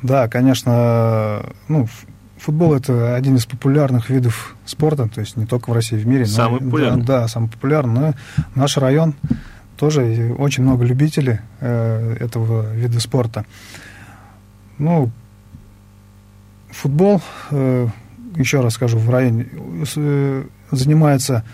Да, 0.00 0.28
конечно, 0.28 1.52
ну, 1.68 1.88
Футбол 2.42 2.74
это 2.74 3.14
один 3.14 3.36
из 3.36 3.46
популярных 3.46 4.10
видов 4.10 4.56
спорта, 4.64 5.08
то 5.08 5.20
есть 5.20 5.36
не 5.36 5.46
только 5.46 5.70
в 5.70 5.74
России, 5.74 5.94
в 5.94 6.08
мире. 6.08 6.26
Самый 6.26 6.60
но, 6.60 6.66
популярный. 6.66 7.04
Да, 7.04 7.20
да, 7.20 7.28
самый 7.28 7.48
популярный. 7.48 8.00
Но 8.00 8.14
наш 8.56 8.76
район 8.78 9.14
тоже 9.76 10.34
очень 10.36 10.64
много 10.64 10.84
любителей 10.84 11.38
э, 11.60 12.16
этого 12.18 12.74
вида 12.74 12.98
спорта. 12.98 13.46
Ну, 14.78 15.10
футбол, 16.72 17.22
э, 17.52 17.86
еще 18.34 18.60
раз 18.60 18.74
скажу, 18.74 18.98
в 18.98 19.08
районе 19.08 19.46
э, 19.94 20.44
занимается 20.72 21.44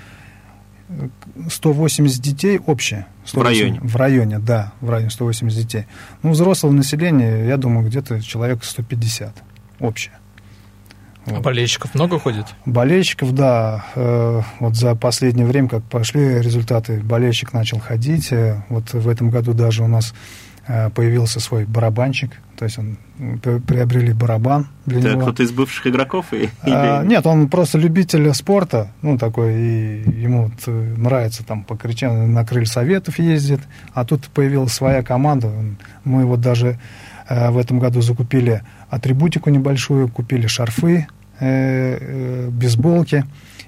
180 1.51 2.23
детей 2.23 2.61
общее. 2.65 3.05
180, 3.27 3.35
в 3.35 3.43
районе? 3.43 3.81
В 3.83 3.97
районе, 3.97 4.39
да, 4.39 4.73
в 4.81 4.89
районе 4.89 5.11
180 5.11 5.59
детей. 5.61 5.85
Ну, 6.23 6.31
взрослого 6.31 6.73
населения, 6.73 7.47
я 7.47 7.59
думаю, 7.59 7.87
где-то 7.87 8.23
человек 8.23 8.65
150 8.65 9.35
общее. 9.81 10.15
А 11.37 11.41
болельщиков 11.41 11.95
много 11.95 12.19
ходит? 12.19 12.47
Болельщиков, 12.67 13.35
да. 13.35 13.85
Э, 13.95 14.43
вот 14.61 14.77
за 14.77 14.95
последнее 14.95 15.47
время, 15.47 15.69
как 15.69 15.83
пошли 15.85 16.41
результаты, 16.41 17.01
болельщик 17.01 17.53
начал 17.53 17.79
ходить. 17.79 18.33
Э, 18.33 18.63
вот 18.69 18.93
в 18.93 19.09
этом 19.09 19.31
году 19.31 19.53
даже 19.53 19.83
у 19.83 19.89
нас 19.89 20.15
э, 20.67 20.91
появился 20.91 21.41
свой 21.41 21.65
барабанчик, 21.65 22.33
то 22.59 22.65
есть 22.65 22.79
он 22.79 22.99
приобрели 23.67 24.13
барабан 24.13 24.69
для 24.87 25.01
Это 25.01 25.11
него. 25.11 25.23
кто-то 25.23 25.43
из 25.43 25.51
бывших 25.53 25.87
игроков? 25.87 26.27
А, 26.63 27.05
нет, 27.05 27.27
он 27.27 27.49
просто 27.49 27.79
любитель 27.79 28.33
спорта, 28.35 28.93
ну 29.03 29.19
такой, 29.19 29.55
и 29.55 30.11
ему 30.21 30.45
вот 30.51 30.67
нравится 30.67 31.45
там 31.45 31.65
покричать, 31.65 32.13
на 32.13 32.45
крыль 32.45 32.67
советов 32.67 33.19
ездит, 33.19 33.61
а 33.93 34.05
тут 34.05 34.29
появилась 34.29 34.73
своя 34.73 35.03
команда, 35.03 35.51
мы 36.05 36.27
вот 36.27 36.41
даже 36.41 36.79
в 37.29 37.59
этом 37.59 37.79
году 37.79 38.01
закупили 38.01 38.63
атрибутику 38.89 39.51
небольшую, 39.51 40.09
купили 40.09 40.47
шарфы, 40.47 41.07
бейсболки, 41.41 43.25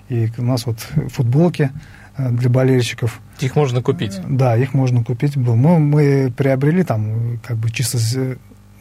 и 0.09 0.29
у 0.39 0.43
нас 0.43 0.67
вот 0.67 0.79
футболки 1.09 1.71
э, 2.17 2.31
для 2.31 2.50
болельщиков. 2.50 3.21
Их 3.39 3.57
можно 3.57 3.81
купить? 3.81 4.21
Да, 4.29 4.57
их 4.57 4.75
можно 4.75 5.05
купить. 5.05 5.37
Мы, 5.37 5.79
мы 5.79 6.33
приобрели 6.37 6.83
там 6.83 7.39
как 7.47 7.57
бы 7.57 7.71
чисто 7.71 7.99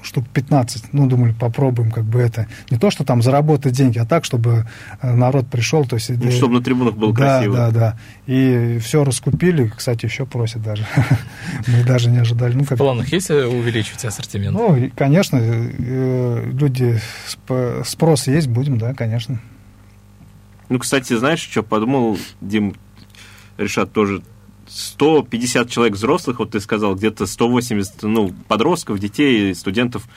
штук 0.02 0.26
15. 0.34 0.94
Ну, 0.94 1.08
думали, 1.08 1.34
попробуем 1.34 1.92
как 1.92 2.06
бы 2.06 2.20
это. 2.20 2.48
Не 2.70 2.78
то, 2.78 2.90
что 2.90 3.04
там 3.04 3.22
заработать 3.22 3.74
деньги, 3.74 3.98
а 3.98 4.06
так, 4.06 4.26
чтобы 4.26 4.66
э, 5.02 5.14
народ 5.14 5.48
пришел. 5.48 5.86
То 5.86 5.96
есть, 5.96 6.10
ну, 6.10 6.32
чтобы 6.32 6.56
на 6.56 6.62
трибунах 6.62 6.96
было 6.96 7.14
да, 7.14 7.40
красиво. 7.40 7.58
Да, 7.58 7.72
да, 7.72 7.98
И 8.28 8.80
все 8.80 9.04
раскупили. 9.04 9.72
Кстати, 9.76 10.06
еще 10.06 10.26
просят 10.26 10.64
даже. 10.64 10.86
Мы 11.68 11.84
даже 11.84 12.10
не 12.10 12.20
ожидали. 12.20 12.54
Ну, 12.54 12.64
как... 12.64 12.78
В 12.78 12.82
планах 12.82 13.12
есть 13.12 13.30
увеличивать 13.30 14.06
ассортимент? 14.06 14.56
Ну, 14.56 14.92
конечно, 14.96 15.40
э, 15.42 16.52
люди, 16.52 17.00
спрос 17.86 18.28
есть, 18.28 18.48
будем, 18.48 18.78
да, 18.78 18.94
конечно. 18.94 19.40
Ну, 20.70 20.80
кстати, 20.80 21.18
знаешь, 21.18 21.40
что 21.40 21.64
подумал, 21.64 22.18
Дим, 22.42 22.76
Решат 23.58 23.92
тоже 23.92 24.22
150 24.70 25.70
человек 25.70 25.96
взрослых, 25.96 26.40
вот 26.40 26.52
ты 26.52 26.60
сказал, 26.60 26.96
где-то 26.96 27.26
180 27.26 28.04
ну, 28.04 28.34
подростков, 28.48 29.00
детей, 29.00 29.54
студентов. 29.56 30.08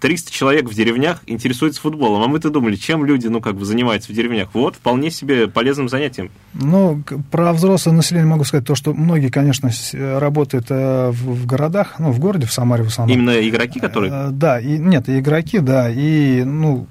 300 0.00 0.32
человек 0.32 0.68
в 0.68 0.74
деревнях 0.74 1.22
интересуются 1.26 1.80
футболом. 1.80 2.24
А 2.24 2.26
мы-то 2.26 2.50
думали, 2.50 2.74
чем 2.74 3.04
люди, 3.04 3.28
ну, 3.28 3.40
как 3.40 3.54
бы 3.54 3.64
занимаются 3.64 4.10
в 4.10 4.14
деревнях. 4.14 4.48
Вот, 4.52 4.74
вполне 4.74 5.12
себе 5.12 5.46
полезным 5.46 5.88
занятием. 5.88 6.32
Ну, 6.54 7.04
про 7.30 7.52
взрослое 7.52 7.94
население 7.94 8.26
могу 8.26 8.42
сказать 8.42 8.66
то, 8.66 8.74
что 8.74 8.94
многие, 8.94 9.28
конечно, 9.28 9.70
работают 9.92 10.66
э, 10.70 11.10
в, 11.12 11.46
городах, 11.46 12.00
ну, 12.00 12.10
в 12.10 12.18
городе, 12.18 12.46
в 12.46 12.52
Самаре 12.52 12.82
в 12.82 12.88
основном. 12.88 13.16
Именно 13.16 13.48
игроки, 13.48 13.78
которые... 13.78 14.12
Э, 14.12 14.28
да, 14.32 14.58
и, 14.60 14.76
нет, 14.76 15.08
и 15.08 15.20
игроки, 15.20 15.60
да, 15.60 15.88
и, 15.88 16.42
ну, 16.42 16.88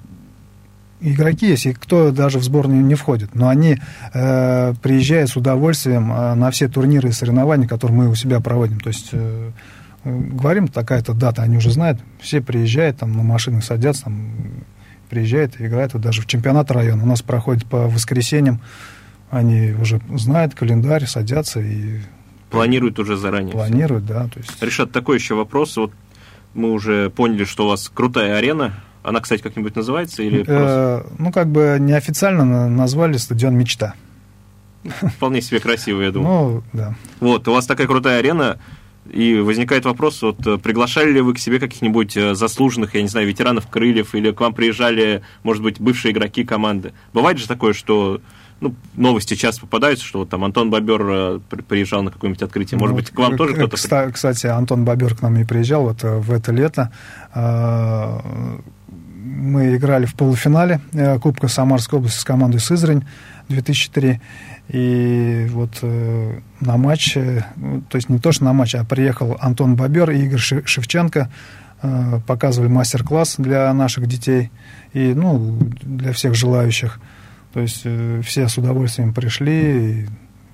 игроки 1.02 1.48
есть, 1.48 1.66
и 1.66 1.72
кто 1.72 2.10
даже 2.10 2.38
в 2.38 2.44
сборную 2.44 2.84
не 2.84 2.94
входит, 2.94 3.34
но 3.34 3.48
они 3.48 3.78
э, 4.12 4.74
приезжают 4.82 5.30
с 5.30 5.36
удовольствием 5.36 6.12
э, 6.12 6.34
на 6.34 6.50
все 6.50 6.68
турниры 6.68 7.10
и 7.10 7.12
соревнования, 7.12 7.68
которые 7.68 7.96
мы 7.98 8.08
у 8.08 8.14
себя 8.14 8.40
проводим. 8.40 8.80
То 8.80 8.88
есть 8.88 9.10
э, 9.12 9.50
говорим, 10.04 10.68
такая-то 10.68 11.14
дата, 11.14 11.42
они 11.42 11.56
уже 11.56 11.70
знают, 11.70 12.00
все 12.20 12.40
приезжают, 12.40 12.98
там 12.98 13.12
на 13.12 13.22
машины 13.22 13.62
садятся, 13.62 14.04
там, 14.04 14.32
приезжают 15.10 15.60
и 15.60 15.66
играют. 15.66 15.94
Вот 15.94 16.02
даже 16.02 16.22
в 16.22 16.26
чемпионат 16.26 16.70
района 16.70 17.02
у 17.02 17.06
нас 17.06 17.22
проходит 17.22 17.66
по 17.66 17.88
воскресеньям, 17.88 18.60
они 19.30 19.72
уже 19.72 20.00
знают 20.14 20.54
календарь, 20.54 21.06
садятся 21.06 21.60
и... 21.60 22.00
Планируют 22.50 22.98
уже 22.98 23.16
заранее. 23.16 23.52
Планируют, 23.52 24.04
все. 24.04 24.14
да. 24.14 24.28
То 24.28 24.38
есть... 24.38 24.62
Решат, 24.62 24.92
такой 24.92 25.16
еще 25.16 25.34
вопрос. 25.34 25.76
Вот 25.76 25.92
мы 26.54 26.72
уже 26.72 27.08
поняли, 27.08 27.44
что 27.44 27.64
у 27.64 27.68
вас 27.68 27.90
крутая 27.92 28.36
арена, 28.36 28.74
она, 29.02 29.20
кстати, 29.20 29.42
как-нибудь 29.42 29.74
называется 29.74 30.22
или 30.22 30.42
э, 30.42 30.44
просто... 30.44 31.06
Ну, 31.18 31.32
как 31.32 31.48
бы 31.48 31.78
неофициально 31.80 32.68
назвали 32.68 33.16
стадион 33.16 33.56
«Мечта». 33.56 33.94
Вполне 34.84 35.40
себе 35.40 35.60
красиво, 35.60 36.00
я 36.00 36.10
думаю. 36.10 36.32
Ну, 36.32 36.62
да. 36.72 36.94
Вот, 37.20 37.46
у 37.46 37.52
вас 37.52 37.66
такая 37.66 37.86
крутая 37.86 38.18
арена, 38.18 38.58
и 39.10 39.36
возникает 39.36 39.84
вопрос, 39.84 40.22
вот 40.22 40.46
э, 40.46 40.58
приглашали 40.58 41.12
ли 41.12 41.20
вы 41.20 41.34
к 41.34 41.38
себе 41.38 41.58
каких-нибудь 41.58 42.16
э, 42.16 42.34
заслуженных, 42.34 42.94
я 42.94 43.02
не 43.02 43.08
знаю, 43.08 43.26
ветеранов 43.26 43.66
крыльев, 43.68 44.14
или 44.14 44.30
к 44.30 44.40
вам 44.40 44.54
приезжали, 44.54 45.22
может 45.42 45.62
быть, 45.62 45.80
бывшие 45.80 46.12
игроки 46.12 46.44
команды? 46.44 46.92
Бывает 47.12 47.38
же 47.38 47.48
такое, 47.48 47.72
что 47.72 48.20
ну, 48.60 48.74
новости 48.94 49.34
часто 49.34 49.62
попадаются, 49.62 50.04
что 50.04 50.20
вот 50.20 50.30
там 50.30 50.44
Антон 50.44 50.70
Бобер 50.70 51.40
приезжал 51.68 52.04
на 52.04 52.12
какое-нибудь 52.12 52.42
открытие. 52.42 52.78
Может 52.78 52.92
ну, 52.92 53.02
быть, 53.02 53.10
к 53.10 53.18
вам 53.18 53.36
тоже 53.36 53.54
кто-то... 53.54 54.10
Кстати, 54.12 54.46
Антон 54.46 54.84
Бобер 54.84 55.16
к 55.16 55.22
нам 55.22 55.36
и 55.36 55.44
приезжал 55.44 55.82
вот 55.82 56.04
в 56.04 56.32
это 56.32 56.52
лето 56.52 56.92
мы 59.32 59.76
играли 59.76 60.06
в 60.06 60.14
полуфинале 60.14 60.80
э, 60.92 61.18
Кубка 61.18 61.48
Самарской 61.48 61.98
области 61.98 62.18
с 62.18 62.24
командой 62.24 62.60
«Сызрань» 62.60 63.04
2003. 63.48 64.20
И 64.68 65.46
вот 65.50 65.78
э, 65.82 66.40
на 66.60 66.76
матч, 66.76 67.16
э, 67.16 67.44
ну, 67.56 67.82
то 67.82 67.96
есть 67.96 68.08
не 68.08 68.18
то, 68.18 68.32
что 68.32 68.44
на 68.44 68.52
матч, 68.52 68.74
а 68.74 68.84
приехал 68.84 69.36
Антон 69.40 69.76
Бобер 69.76 70.10
и 70.10 70.22
Игорь 70.24 70.38
Шевченко, 70.38 71.30
э, 71.82 72.20
показывали 72.26 72.68
мастер-класс 72.68 73.36
для 73.38 73.72
наших 73.72 74.06
детей 74.06 74.50
и, 74.92 75.14
ну, 75.14 75.58
для 75.82 76.12
всех 76.12 76.34
желающих. 76.34 77.00
То 77.52 77.60
есть 77.60 77.82
э, 77.84 78.20
все 78.24 78.48
с 78.48 78.56
удовольствием 78.56 79.12
пришли, 79.12 80.06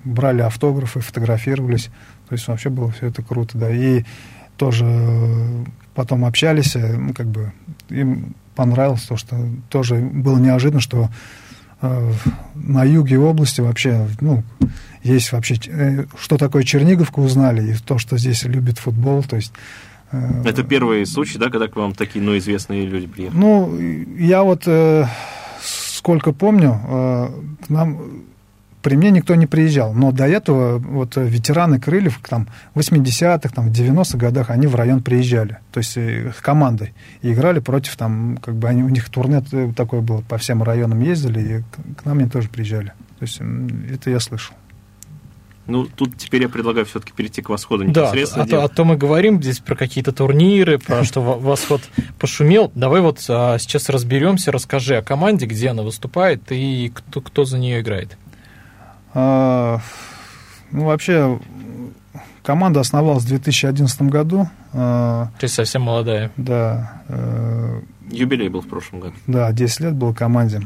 брали 0.03 0.41
автографы, 0.41 0.99
фотографировались. 0.99 1.89
То 2.27 2.33
есть 2.33 2.47
вообще 2.47 2.69
было 2.69 2.91
все 2.91 3.07
это 3.07 3.21
круто, 3.23 3.57
да. 3.57 3.69
И 3.69 4.03
тоже 4.57 4.85
э, 4.85 5.65
потом 5.95 6.25
общались, 6.25 6.75
э, 6.75 6.97
ну, 6.97 7.13
как 7.13 7.27
бы 7.27 7.53
им 7.89 8.35
понравилось 8.59 9.03
то, 9.03 9.15
что 9.15 9.37
тоже 9.69 9.95
было 9.95 10.37
неожиданно, 10.37 10.81
что 10.81 11.07
э, 11.81 12.11
на 12.55 12.83
юге 12.83 13.17
области 13.17 13.61
вообще, 13.61 14.05
ну, 14.19 14.43
есть 15.01 15.31
вообще, 15.31 15.55
э, 15.67 16.05
что 16.19 16.37
такое 16.37 16.63
Черниговка 16.63 17.21
узнали, 17.21 17.71
и 17.71 17.75
то, 17.77 17.97
что 17.99 18.17
здесь 18.17 18.43
любит 18.43 18.77
футбол, 18.77 19.23
то 19.23 19.37
есть... 19.37 19.53
Э, 20.11 20.43
Это 20.43 20.63
первый 20.63 21.05
случай, 21.05 21.37
да, 21.39 21.49
когда 21.49 21.69
к 21.69 21.77
вам 21.77 21.93
такие, 21.93 22.21
ну, 22.21 22.37
известные 22.37 22.85
люди 22.85 23.07
приехали? 23.07 23.39
Ну, 23.39 23.79
я 24.17 24.43
вот 24.43 24.63
э, 24.65 25.05
сколько 25.61 26.33
помню, 26.33 26.81
э, 26.83 27.29
к 27.65 27.69
нам 27.69 27.97
при 28.81 28.95
мне 28.95 29.11
никто 29.11 29.35
не 29.35 29.47
приезжал. 29.47 29.93
Но 29.93 30.11
до 30.11 30.27
этого 30.27 30.77
вот 30.79 31.15
ветераны 31.15 31.79
Крыльев 31.79 32.19
там, 32.27 32.47
в 32.73 32.79
80-х, 32.79 33.49
там, 33.49 33.69
в 33.69 33.71
90-х 33.71 34.17
годах 34.17 34.49
они 34.49 34.67
в 34.67 34.75
район 34.75 35.01
приезжали. 35.01 35.59
То 35.71 35.79
есть 35.79 35.97
э, 35.97 36.31
командой. 36.41 36.93
И 37.21 37.31
играли 37.31 37.59
против, 37.59 37.95
там, 37.95 38.37
как 38.41 38.55
бы 38.55 38.67
они, 38.67 38.83
у 38.83 38.89
них 38.89 39.09
турнет 39.09 39.45
такой 39.75 40.01
был, 40.01 40.21
по 40.21 40.37
всем 40.37 40.63
районам 40.63 41.01
ездили, 41.01 41.57
и 41.57 41.93
к 41.95 42.05
нам 42.05 42.19
они 42.19 42.29
тоже 42.29 42.49
приезжали. 42.49 42.93
То 43.19 43.23
есть 43.25 43.39
это 43.91 44.09
я 44.09 44.19
слышал. 44.19 44.55
Ну, 45.69 45.85
тут 45.85 46.17
теперь 46.17 46.41
я 46.41 46.49
предлагаю 46.49 46.85
все-таки 46.85 47.13
перейти 47.13 47.41
к 47.41 47.49
восходу 47.49 47.83
непосредственно. 47.83 48.45
Да, 48.45 48.57
а, 48.57 48.59
то, 48.59 48.65
а 48.65 48.75
то 48.75 48.85
мы 48.85 48.97
говорим 48.97 49.41
здесь 49.41 49.59
про 49.59 49.75
какие-то 49.75 50.11
турниры, 50.11 50.79
про 50.79 51.03
что 51.05 51.21
восход 51.21 51.81
пошумел. 52.17 52.71
Давай 52.73 53.01
вот 53.01 53.23
а, 53.29 53.57
сейчас 53.59 53.89
разберемся, 53.89 54.51
расскажи 54.51 54.97
о 54.97 55.03
команде, 55.03 55.45
где 55.45 55.69
она 55.69 55.83
выступает 55.83 56.41
и 56.49 56.91
кто, 56.93 57.21
кто 57.21 57.45
за 57.45 57.59
нее 57.59 57.81
играет. 57.81 58.17
А, 59.13 59.79
ну, 60.71 60.85
вообще, 60.85 61.39
команда 62.43 62.79
основалась 62.79 63.23
в 63.23 63.27
2011 63.27 64.01
году. 64.03 64.49
А, 64.73 65.29
То 65.39 65.43
есть 65.43 65.55
совсем 65.55 65.83
молодая. 65.83 66.31
Да. 66.37 67.01
А, 67.07 67.81
Юбилей 68.11 68.49
был 68.49 68.61
в 68.61 68.67
прошлом 68.67 69.01
году. 69.01 69.15
Да, 69.27 69.51
10 69.51 69.79
лет 69.81 69.93
был 69.95 70.13
команде. 70.13 70.61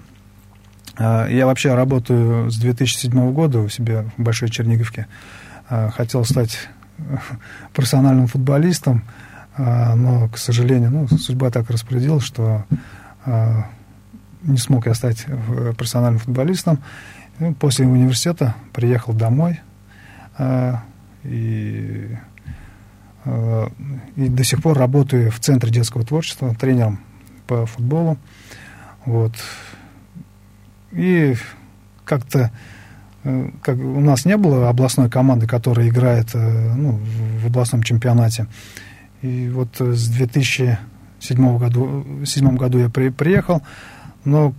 А, 0.97 1.27
я 1.27 1.45
вообще 1.45 1.73
работаю 1.73 2.49
с 2.51 2.57
2007 2.57 3.31
года 3.33 3.59
у 3.59 3.69
себя 3.69 4.05
в 4.17 4.21
Большой 4.21 4.49
Черниговке. 4.49 5.07
Хотел 5.67 6.25
стать 6.25 6.69
профессиональным 7.73 8.27
футболистом, 8.27 9.03
но, 9.57 10.29
к 10.29 10.37
сожалению, 10.37 10.91
ну, 10.91 11.07
судьба 11.17 11.51
так 11.51 11.69
распорядилась, 11.69 12.23
что 12.23 12.65
не 14.43 14.57
смог 14.57 14.87
я 14.87 14.93
стать 14.93 15.25
профессиональным 15.77 16.19
футболистом. 16.19 16.79
Ну, 17.39 17.53
после 17.55 17.87
университета 17.87 18.55
приехал 18.73 19.13
домой 19.13 19.59
э, 20.37 20.75
и, 21.23 22.15
э, 23.25 23.67
и 24.15 24.29
до 24.29 24.43
сих 24.43 24.61
пор 24.61 24.77
работаю 24.77 25.31
в 25.31 25.39
Центре 25.39 25.71
детского 25.71 26.05
творчества 26.05 26.53
тренером 26.53 26.99
по 27.47 27.65
футболу. 27.65 28.17
Вот. 29.05 29.33
И 30.91 31.35
как-то 32.05 32.51
э, 33.23 33.49
как 33.61 33.77
у 33.77 33.99
нас 33.99 34.25
не 34.25 34.37
было 34.37 34.69
областной 34.69 35.09
команды, 35.09 35.47
которая 35.47 35.89
играет 35.89 36.29
э, 36.35 36.73
ну, 36.75 36.99
в 37.41 37.47
областном 37.47 37.81
чемпионате. 37.81 38.45
И 39.23 39.49
вот 39.49 39.79
с 39.79 40.07
2007 40.09 41.57
году, 41.57 42.03
2007 42.03 42.57
году 42.57 42.77
я 42.77 42.89
при, 42.89 43.09
приехал, 43.09 43.63
но 44.23 44.53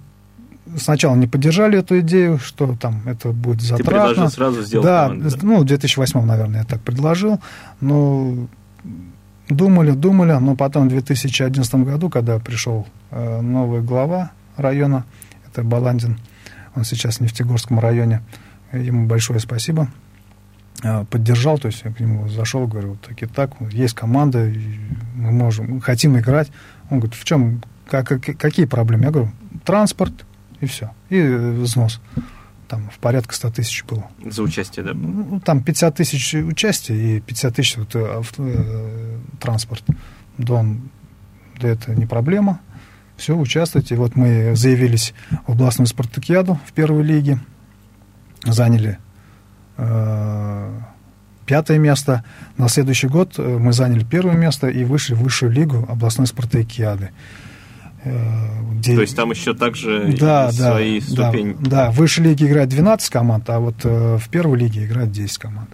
сначала 0.76 1.14
не 1.14 1.26
поддержали 1.26 1.78
эту 1.78 2.00
идею, 2.00 2.38
что 2.38 2.74
там 2.76 3.02
это 3.06 3.30
будет 3.30 3.60
затратно. 3.60 3.84
Ты 3.84 3.90
предложил 3.90 4.30
сразу 4.30 4.62
сделать 4.62 4.86
да, 4.86 5.02
команду, 5.08 5.30
да, 5.30 5.36
ну, 5.42 5.58
в 5.60 5.64
2008, 5.64 6.24
наверное, 6.24 6.60
я 6.60 6.64
так 6.64 6.80
предложил. 6.80 7.40
Но 7.80 8.48
думали, 9.48 9.92
думали, 9.92 10.32
но 10.32 10.56
потом 10.56 10.86
в 10.86 10.90
2011 10.90 11.74
году, 11.76 12.08
когда 12.10 12.38
пришел 12.38 12.86
э, 13.10 13.40
новый 13.40 13.82
глава 13.82 14.32
района, 14.56 15.04
это 15.46 15.62
Баландин, 15.62 16.18
он 16.74 16.84
сейчас 16.84 17.18
в 17.18 17.20
Нефтегорском 17.20 17.78
районе, 17.78 18.22
ему 18.72 19.06
большое 19.06 19.40
спасибо, 19.40 19.88
э, 20.82 21.04
поддержал, 21.10 21.58
то 21.58 21.66
есть 21.66 21.82
я 21.84 21.92
к 21.92 22.00
нему 22.00 22.28
зашел, 22.28 22.66
говорю, 22.66 22.90
вот 22.90 23.02
так 23.02 23.22
и 23.22 23.26
так, 23.26 23.52
есть 23.70 23.94
команда, 23.94 24.50
мы 25.14 25.30
можем, 25.30 25.80
хотим 25.80 26.18
играть. 26.18 26.50
Он 26.90 27.00
говорит, 27.00 27.18
в 27.18 27.24
чем, 27.24 27.62
как, 27.86 28.08
какие 28.08 28.66
проблемы? 28.66 29.04
Я 29.04 29.10
говорю, 29.10 29.30
транспорт, 29.64 30.24
и 30.64 30.66
все. 30.66 30.90
И 31.10 31.20
взнос. 31.20 32.00
Там 32.68 32.90
в 32.90 32.98
порядка 32.98 33.34
100 33.34 33.50
тысяч 33.50 33.84
было. 33.84 34.10
За 34.24 34.42
участие, 34.42 34.84
да? 34.84 34.94
Ну, 34.94 35.40
там 35.40 35.62
50 35.62 35.94
тысяч 35.94 36.34
участия 36.34 36.94
и 36.94 37.20
50 37.20 37.54
тысяч 37.54 37.76
вот, 37.76 37.94
э, 37.94 38.18
авто, 38.18 38.42
э, 38.46 39.18
транспорт. 39.40 39.84
Дон, 40.38 40.90
да 41.60 41.68
это 41.68 41.94
не 41.94 42.06
проблема. 42.06 42.60
Все, 43.16 43.36
участвуйте. 43.36 43.96
Вот 43.96 44.16
мы 44.16 44.56
заявились 44.56 45.14
в 45.46 45.52
областную 45.52 45.86
спартакиаду 45.86 46.58
в 46.66 46.72
первой 46.72 47.04
лиге. 47.04 47.38
Заняли 48.44 48.98
э, 49.76 50.80
пятое 51.46 51.78
место. 51.78 52.24
На 52.56 52.68
следующий 52.68 53.08
год 53.08 53.34
э, 53.38 53.58
мы 53.58 53.72
заняли 53.72 54.04
первое 54.04 54.34
место 54.34 54.68
и 54.68 54.84
вышли 54.84 55.14
в 55.14 55.22
высшую 55.22 55.52
лигу 55.52 55.86
областной 55.88 56.26
спартакиады. 56.26 57.10
Где... 58.72 58.94
То 58.94 59.00
есть 59.00 59.16
там 59.16 59.30
еще 59.30 59.54
также 59.54 60.14
да, 60.18 60.52
свои 60.52 61.00
да, 61.00 61.06
ступени. 61.06 61.56
Да, 61.60 61.70
да, 61.70 61.90
в 61.90 61.96
высшей 61.96 62.24
лиге 62.24 62.46
играет 62.46 62.68
12 62.68 63.10
команд, 63.10 63.48
а 63.48 63.58
вот 63.60 63.76
э, 63.84 64.18
в 64.18 64.28
первой 64.28 64.58
лиге 64.58 64.84
играет 64.84 65.10
10 65.10 65.38
команд. 65.38 65.70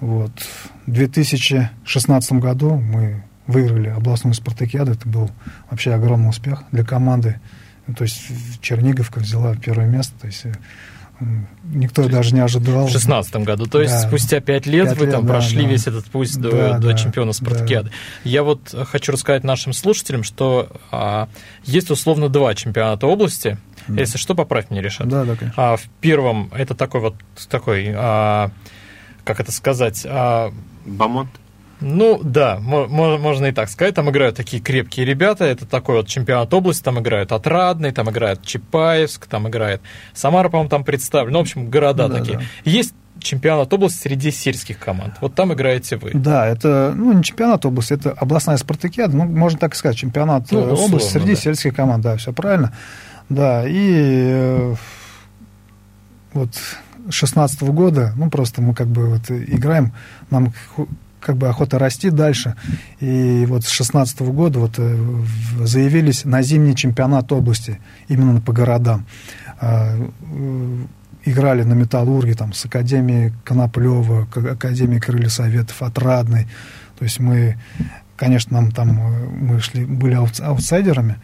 Вот. 0.00 0.32
В 0.86 0.90
2016 0.90 2.32
году 2.32 2.74
мы 2.74 3.22
выиграли 3.46 3.88
областную 3.88 4.34
спартакиаду. 4.34 4.92
Это 4.92 5.08
был 5.08 5.30
вообще 5.70 5.92
огромный 5.92 6.30
успех 6.30 6.64
для 6.72 6.84
команды. 6.84 7.40
То 7.96 8.04
есть 8.04 8.22
Черниговка 8.60 9.20
взяла 9.20 9.54
первое 9.54 9.86
место. 9.86 10.14
То 10.20 10.26
есть 10.26 10.46
никто 11.64 12.08
даже 12.08 12.34
не 12.34 12.40
ожидал. 12.40 12.86
В 12.86 12.90
шестнадцатом 12.90 13.44
году. 13.44 13.66
То 13.66 13.80
есть 13.80 13.94
да. 13.94 14.08
спустя 14.08 14.40
пять 14.40 14.66
лет 14.66 14.88
5 14.88 14.98
вы 14.98 15.06
там 15.06 15.26
да, 15.26 15.34
прошли 15.34 15.62
да. 15.62 15.68
весь 15.68 15.86
этот 15.86 16.06
путь 16.06 16.36
до, 16.38 16.50
да, 16.50 16.78
до 16.78 16.88
да, 16.88 16.94
чемпиона 16.94 17.32
Спартакиады. 17.32 17.90
Да. 17.90 17.94
Я 18.24 18.42
вот 18.42 18.74
хочу 18.90 19.12
рассказать 19.12 19.44
нашим 19.44 19.72
слушателям, 19.72 20.22
что 20.22 20.68
а, 20.90 21.28
есть 21.64 21.90
условно 21.90 22.28
два 22.28 22.54
чемпионата 22.54 23.06
области. 23.06 23.58
Да. 23.88 24.00
Если 24.00 24.18
что, 24.18 24.34
поправь 24.34 24.70
мне, 24.70 24.80
Решат. 24.80 25.08
Да, 25.08 25.24
да, 25.24 25.36
конечно. 25.36 25.72
А, 25.72 25.76
в 25.76 25.84
первом 26.00 26.50
это 26.54 26.74
такой 26.74 27.00
вот 27.00 27.14
такой, 27.48 27.92
а, 27.94 28.50
как 29.24 29.40
это 29.40 29.52
сказать... 29.52 30.06
А, 30.08 30.52
Бамонт? 30.84 31.30
Ну, 31.82 32.20
да, 32.22 32.58
можно 32.60 33.46
и 33.46 33.52
так 33.52 33.68
сказать. 33.68 33.94
Там 33.94 34.08
играют 34.10 34.36
такие 34.36 34.62
крепкие 34.62 35.04
ребята. 35.04 35.44
Это 35.44 35.66
такой 35.66 35.96
вот 35.96 36.06
чемпионат 36.06 36.52
области. 36.54 36.82
Там 36.82 37.00
играют 37.00 37.32
Отрадный, 37.32 37.92
там 37.92 38.08
играет 38.10 38.42
Чапаевск, 38.42 39.26
там 39.26 39.48
играет 39.48 39.80
Самара, 40.14 40.48
по-моему, 40.48 40.70
там 40.70 40.84
представлен. 40.84 41.32
Ну, 41.32 41.38
в 41.40 41.42
общем, 41.42 41.68
города 41.68 42.08
да, 42.08 42.18
такие. 42.18 42.38
Да. 42.38 42.44
Есть 42.64 42.94
чемпионат 43.18 43.72
области 43.72 43.98
среди 43.98 44.30
сельских 44.30 44.78
команд. 44.78 45.14
Вот 45.20 45.34
там 45.34 45.52
играете 45.52 45.96
вы. 45.96 46.10
Да, 46.14 46.46
это, 46.46 46.92
ну, 46.96 47.12
не 47.12 47.22
чемпионат 47.22 47.64
области, 47.64 47.94
это 47.94 48.10
областная 48.12 48.56
спартакиада, 48.56 49.16
ну, 49.16 49.24
можно 49.24 49.58
так 49.58 49.74
сказать, 49.74 49.96
чемпионат 49.96 50.50
ну, 50.50 50.60
условно, 50.60 50.84
области 50.84 51.12
среди 51.12 51.34
да. 51.34 51.40
сельских 51.40 51.74
команд, 51.74 52.02
да, 52.02 52.16
все 52.16 52.32
правильно. 52.32 52.74
Да, 53.28 53.64
и 53.66 54.28
э, 54.30 54.74
вот 56.32 56.50
16 57.08 57.62
года, 57.62 58.12
ну, 58.16 58.30
просто 58.30 58.60
мы 58.60 58.74
как 58.74 58.88
бы 58.88 59.06
вот 59.06 59.30
играем, 59.30 59.92
нам 60.30 60.52
как 61.22 61.36
бы 61.36 61.48
охота 61.48 61.78
расти 61.78 62.10
дальше. 62.10 62.56
И 63.00 63.46
вот 63.48 63.64
с 63.64 63.68
16 63.68 64.20
года 64.22 64.58
вот 64.58 64.74
э, 64.78 64.98
заявились 65.60 66.24
на 66.24 66.42
зимний 66.42 66.74
чемпионат 66.74 67.30
области, 67.32 67.80
именно 68.08 68.40
по 68.40 68.52
городам. 68.52 69.06
А, 69.60 69.96
э, 69.96 70.78
играли 71.24 71.62
на 71.62 71.74
Металлурге 71.74 72.34
там, 72.34 72.52
с 72.52 72.64
Академией 72.64 73.32
Коноплева, 73.44 74.26
Академией 74.34 75.00
Крылья 75.00 75.28
Советов, 75.28 75.80
Отрадной. 75.82 76.48
То 76.98 77.04
есть 77.04 77.20
мы, 77.20 77.58
конечно, 78.16 78.60
нам 78.60 78.72
там 78.72 78.90
э, 78.90 79.28
мы 79.28 79.60
шли, 79.60 79.84
были 79.84 80.14
аутсайдерами, 80.14 81.16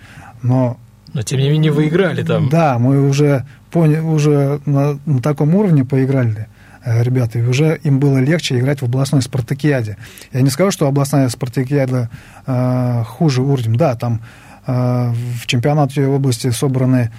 но 0.43 0.79
но 1.15 1.23
тем 1.23 1.41
не 1.41 1.49
менее 1.49 1.73
вы 1.73 1.89
играли 1.89 2.23
там. 2.23 2.49
Да, 2.51 2.79
мы 2.79 3.09
уже 3.09 3.47
поняли, 3.71 4.01
уже 4.01 4.61
на, 4.67 4.99
на 5.07 5.23
таком 5.23 5.55
уровне 5.55 5.85
поиграли. 5.85 6.49
Э, 6.85 7.03
ребята, 7.03 7.39
и 7.39 7.43
уже 7.43 7.79
им 7.83 7.99
было 7.99 8.19
легче 8.19 8.59
играть 8.59 8.81
в 8.81 8.85
областной 8.85 9.23
спартакиаде. 9.23 9.97
Я 10.33 10.43
не 10.43 10.51
скажу, 10.51 10.71
что 10.71 10.87
областная 10.87 11.29
спартакиада 11.29 12.09
э, 12.47 13.05
хуже 13.07 13.43
уровнем. 13.43 13.77
Да, 13.77 13.95
там 13.95 14.21
в 14.67 15.47
чемпионате 15.47 16.07
области 16.07 16.51
собраны 16.51 17.11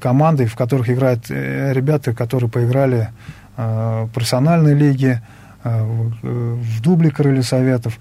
команды, 0.00 0.46
в 0.46 0.56
которых 0.56 0.90
играют 0.90 1.30
ребята, 1.30 2.12
которые 2.12 2.50
поиграли 2.50 3.10
в 3.56 4.10
профессиональной 4.12 4.74
лиге, 4.74 5.22
в 5.62 6.82
дубле 6.82 7.12
Крылья 7.12 7.42
Советов. 7.42 7.96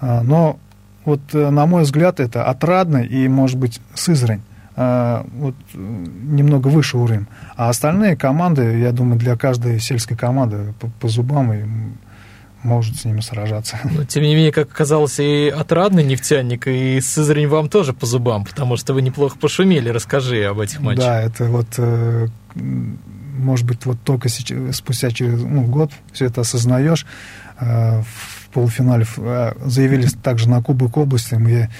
Но 0.00 0.58
вот, 1.04 1.20
на 1.34 1.66
мой 1.66 1.82
взгляд, 1.82 2.20
это 2.20 2.44
отрадно 2.44 3.02
и, 3.02 3.28
может 3.28 3.58
быть, 3.58 3.82
Сызрань. 3.92 4.40
Вот, 4.76 5.54
немного 5.74 6.68
выше 6.68 6.96
уровень. 6.96 7.26
А 7.56 7.68
остальные 7.68 8.16
команды, 8.16 8.78
я 8.78 8.92
думаю, 8.92 9.18
для 9.18 9.36
каждой 9.36 9.80
сельской 9.80 10.16
команды 10.16 10.72
по, 10.80 10.88
по 11.00 11.08
зубам 11.08 11.52
и 11.52 11.64
может 12.62 12.96
с 12.96 13.04
ними 13.04 13.20
сражаться. 13.20 13.78
Но, 13.84 14.04
тем 14.04 14.22
не 14.22 14.34
менее, 14.34 14.52
как 14.52 14.70
оказалось, 14.70 15.18
и 15.18 15.48
отрадный 15.48 16.04
нефтяник, 16.04 16.66
и 16.66 17.00
Сызрань 17.00 17.46
вам 17.46 17.68
тоже 17.68 17.92
по 17.92 18.06
зубам, 18.06 18.44
потому 18.44 18.76
что 18.76 18.94
вы 18.94 19.02
неплохо 19.02 19.38
пошумели. 19.38 19.88
Расскажи 19.88 20.44
об 20.44 20.60
этих 20.60 20.80
матчах. 20.80 21.04
Да, 21.04 21.20
это 21.20 21.44
вот, 21.46 21.68
э, 21.78 22.28
может 22.54 23.66
быть, 23.66 23.86
вот 23.86 23.98
только 24.02 24.28
сейчас, 24.28 24.76
спустя 24.76 25.10
через 25.10 25.42
ну, 25.42 25.62
год 25.62 25.90
все 26.12 26.26
это 26.26 26.42
осознаешь. 26.42 27.06
Э, 27.58 28.02
в 28.02 28.48
полуфинале 28.52 29.06
э, 29.16 29.52
заявились 29.64 30.12
также 30.12 30.48
на 30.48 30.62
Кубок 30.62 30.96
области. 30.96 31.34
Мы 31.34 31.70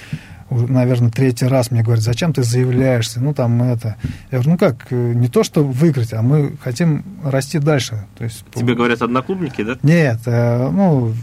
наверное, 0.51 1.09
третий 1.09 1.45
раз 1.45 1.71
мне 1.71 1.81
говорят, 1.81 2.03
зачем 2.03 2.33
ты 2.33 2.43
заявляешься, 2.43 3.21
ну, 3.21 3.33
там, 3.33 3.63
это. 3.63 3.95
Я 4.31 4.39
говорю, 4.39 4.51
ну, 4.51 4.57
как, 4.57 4.87
э, 4.89 5.13
не 5.13 5.27
то, 5.29 5.43
что 5.43 5.63
выиграть, 5.63 6.13
а 6.13 6.21
мы 6.21 6.57
хотим 6.61 7.03
расти 7.23 7.57
дальше. 7.59 8.05
То 8.17 8.25
есть, 8.25 8.43
Тебе 8.53 8.75
говорят 8.75 9.01
одноклубники, 9.01 9.63
да? 9.63 9.77
Нет, 9.81 10.19
э, 10.25 10.69
ну, 10.69 11.13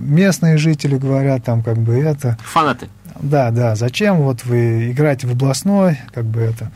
местные 0.00 0.58
жители 0.58 0.96
говорят, 0.96 1.44
там, 1.44 1.62
как 1.62 1.78
бы, 1.78 1.94
это... 1.94 2.38
Фанаты. 2.44 2.88
Да, 3.20 3.50
да, 3.50 3.74
зачем 3.74 4.18
вот 4.18 4.44
вы 4.44 4.92
играете 4.92 5.26
в 5.26 5.32
областной, 5.32 5.98
как 6.12 6.24
бы 6.26 6.40
это... 6.40 6.70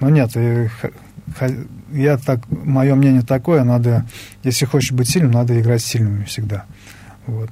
Ну, 0.00 0.10
нет, 0.10 0.32
я 1.92 2.18
так, 2.18 2.40
мое 2.50 2.94
мнение 2.94 3.22
такое, 3.22 3.64
надо, 3.64 4.04
если 4.42 4.66
хочешь 4.66 4.92
быть 4.92 5.08
сильным, 5.08 5.32
надо 5.32 5.58
играть 5.58 5.82
сильными 5.82 6.24
всегда. 6.24 6.64
Вот. 7.26 7.50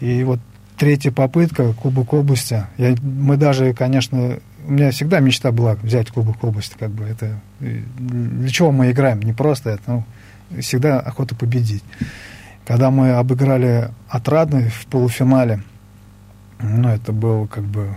И 0.00 0.24
вот 0.24 0.40
третья 0.76 1.10
попытка, 1.10 1.72
Кубок 1.72 2.12
области. 2.12 2.64
Я, 2.76 2.94
мы 3.02 3.36
даже, 3.36 3.72
конечно, 3.74 4.38
у 4.66 4.72
меня 4.72 4.90
всегда 4.90 5.20
мечта 5.20 5.52
была 5.52 5.74
взять 5.74 6.10
Кубок 6.10 6.42
области, 6.42 6.74
как 6.78 6.90
бы 6.90 7.04
это 7.04 7.38
для 7.60 8.48
чего 8.48 8.72
мы 8.72 8.90
играем, 8.90 9.20
не 9.20 9.32
просто 9.32 9.70
это, 9.70 9.82
ну, 9.86 10.04
всегда 10.60 11.00
охота 11.00 11.34
победить. 11.34 11.84
Когда 12.66 12.90
мы 12.90 13.12
обыграли 13.12 13.90
Отрадный 14.08 14.68
в 14.68 14.86
полуфинале, 14.86 15.62
ну, 16.60 16.88
это 16.88 17.12
было 17.12 17.46
как 17.46 17.64
бы, 17.64 17.96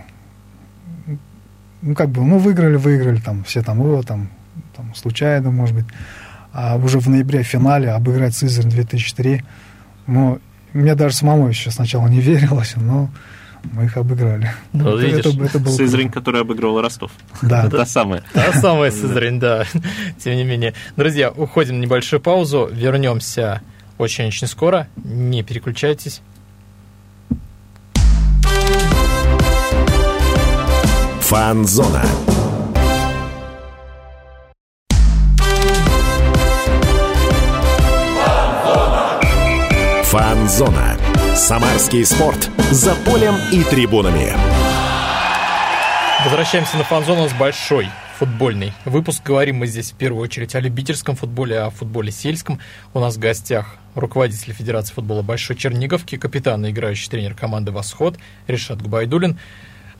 ну, 1.82 1.94
как 1.94 2.10
бы, 2.10 2.24
ну, 2.24 2.38
выиграли, 2.38 2.76
выиграли, 2.76 3.20
там, 3.20 3.42
все 3.44 3.62
там, 3.62 3.80
о, 3.80 4.02
там, 4.02 4.28
там, 4.76 4.94
случайно, 4.94 5.50
может 5.50 5.74
быть. 5.74 5.86
А 6.52 6.76
уже 6.76 6.98
в 6.98 7.08
ноябре 7.08 7.42
в 7.42 7.46
финале 7.46 7.90
обыграть 7.90 8.34
Сызрань 8.34 8.70
2003, 8.70 9.42
ну, 10.06 10.40
мне 10.72 10.94
даже 10.94 11.14
самому 11.16 11.48
еще 11.48 11.70
сначала 11.70 12.08
не 12.08 12.20
верилось, 12.20 12.74
но 12.76 13.10
мы 13.72 13.84
их 13.84 13.96
обыграли. 13.96 14.52
Ну, 14.72 14.96
это, 14.96 15.06
видишь, 15.06 15.26
это, 15.26 15.44
это 15.44 15.58
был 15.58 15.72
Сызрань, 15.72 16.04
круто. 16.06 16.20
который 16.20 16.40
обыграл 16.40 16.80
Ростов. 16.80 17.12
Да. 17.42 17.66
Это 17.66 17.78
та 17.78 17.86
самая. 17.86 18.22
Та 18.32 18.52
самая 18.54 18.90
Сызрань, 18.90 19.38
да. 19.38 19.64
Тем 20.18 20.36
не 20.36 20.44
менее. 20.44 20.74
Друзья, 20.96 21.30
уходим 21.30 21.78
на 21.78 21.82
небольшую 21.82 22.20
паузу. 22.20 22.68
Вернемся 22.72 23.60
очень-очень 23.98 24.46
скоро. 24.46 24.88
Не 25.04 25.42
переключайтесь. 25.42 26.22
Фанзона. 31.20 32.02
Фанзона. 40.40 40.96
Самарский 41.34 42.02
спорт. 42.02 42.48
За 42.70 42.94
полем 42.94 43.34
и 43.52 43.62
трибунами. 43.62 44.32
Возвращаемся 46.24 46.78
на 46.78 46.84
фанзону 46.84 47.28
с 47.28 47.32
большой 47.34 47.90
футбольный 48.18 48.72
выпуск. 48.86 49.22
Говорим 49.22 49.56
мы 49.56 49.66
здесь 49.66 49.92
в 49.92 49.96
первую 49.96 50.22
очередь 50.22 50.54
о 50.54 50.60
любительском 50.60 51.14
футболе, 51.14 51.60
о 51.60 51.68
футболе 51.68 52.10
сельском. 52.10 52.58
У 52.94 53.00
нас 53.00 53.16
в 53.16 53.18
гостях 53.18 53.76
руководитель 53.94 54.54
Федерации 54.54 54.94
футбола 54.94 55.20
Большой 55.20 55.56
Черниговки, 55.56 56.16
капитан 56.16 56.64
и 56.64 56.70
играющий 56.70 57.10
тренер 57.10 57.34
команды 57.34 57.70
«Восход» 57.70 58.18
Решат 58.46 58.80
Губайдулин. 58.80 59.38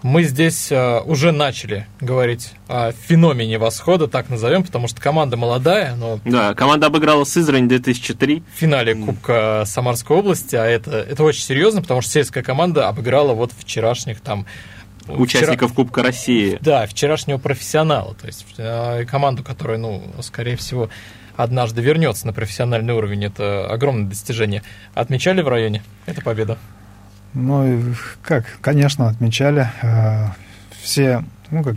Мы 0.03 0.23
здесь 0.23 0.73
э, 0.73 1.01
уже 1.01 1.31
начали 1.31 1.87
говорить 2.01 2.53
о 2.69 2.93
феномене 2.93 3.59
восхода, 3.59 4.09
так 4.09 4.31
назовем, 4.31 4.63
потому 4.63 4.89
что 4.89 5.01
команда 5.01 5.37
молодая, 5.37 5.95
но... 5.95 6.21
Да, 6.25 6.55
команда 6.55 6.87
обыграла 6.87 7.25
Сызрань 7.25 7.69
2003. 7.69 8.43
В 8.55 8.59
финале 8.59 8.95
Кубка 8.95 9.65
Самарской 9.67 10.17
области, 10.17 10.57
а 10.57 10.65
это, 10.65 10.93
это 10.93 11.23
очень 11.23 11.43
серьезно, 11.43 11.83
потому 11.83 12.01
что 12.01 12.13
сельская 12.13 12.43
команда 12.43 12.89
обыграла 12.89 13.35
вот 13.35 13.53
вчерашних 13.53 14.21
там... 14.21 14.47
Участников 15.07 15.71
вчера... 15.71 15.85
Кубка 15.85 16.03
России. 16.03 16.59
Да, 16.61 16.87
вчерашнего 16.87 17.39
профессионала, 17.39 18.15
то 18.15 18.27
есть 18.27 18.47
э, 18.57 19.05
команду, 19.05 19.43
которая, 19.43 19.77
ну, 19.77 20.03
скорее 20.23 20.57
всего, 20.57 20.89
однажды 21.37 21.83
вернется 21.83 22.27
на 22.27 22.33
профессиональный 22.33 22.95
уровень. 22.95 23.25
Это 23.25 23.67
огромное 23.67 24.09
достижение. 24.09 24.63
Отмечали 24.95 25.43
в 25.43 25.49
районе 25.49 25.83
эту 26.07 26.23
победу? 26.23 26.57
Ну, 27.35 27.95
как, 28.23 28.45
конечно, 28.61 29.09
отмечали. 29.09 29.69
Э, 29.83 30.29
все, 30.83 31.25
ну, 31.51 31.63
как, 31.63 31.77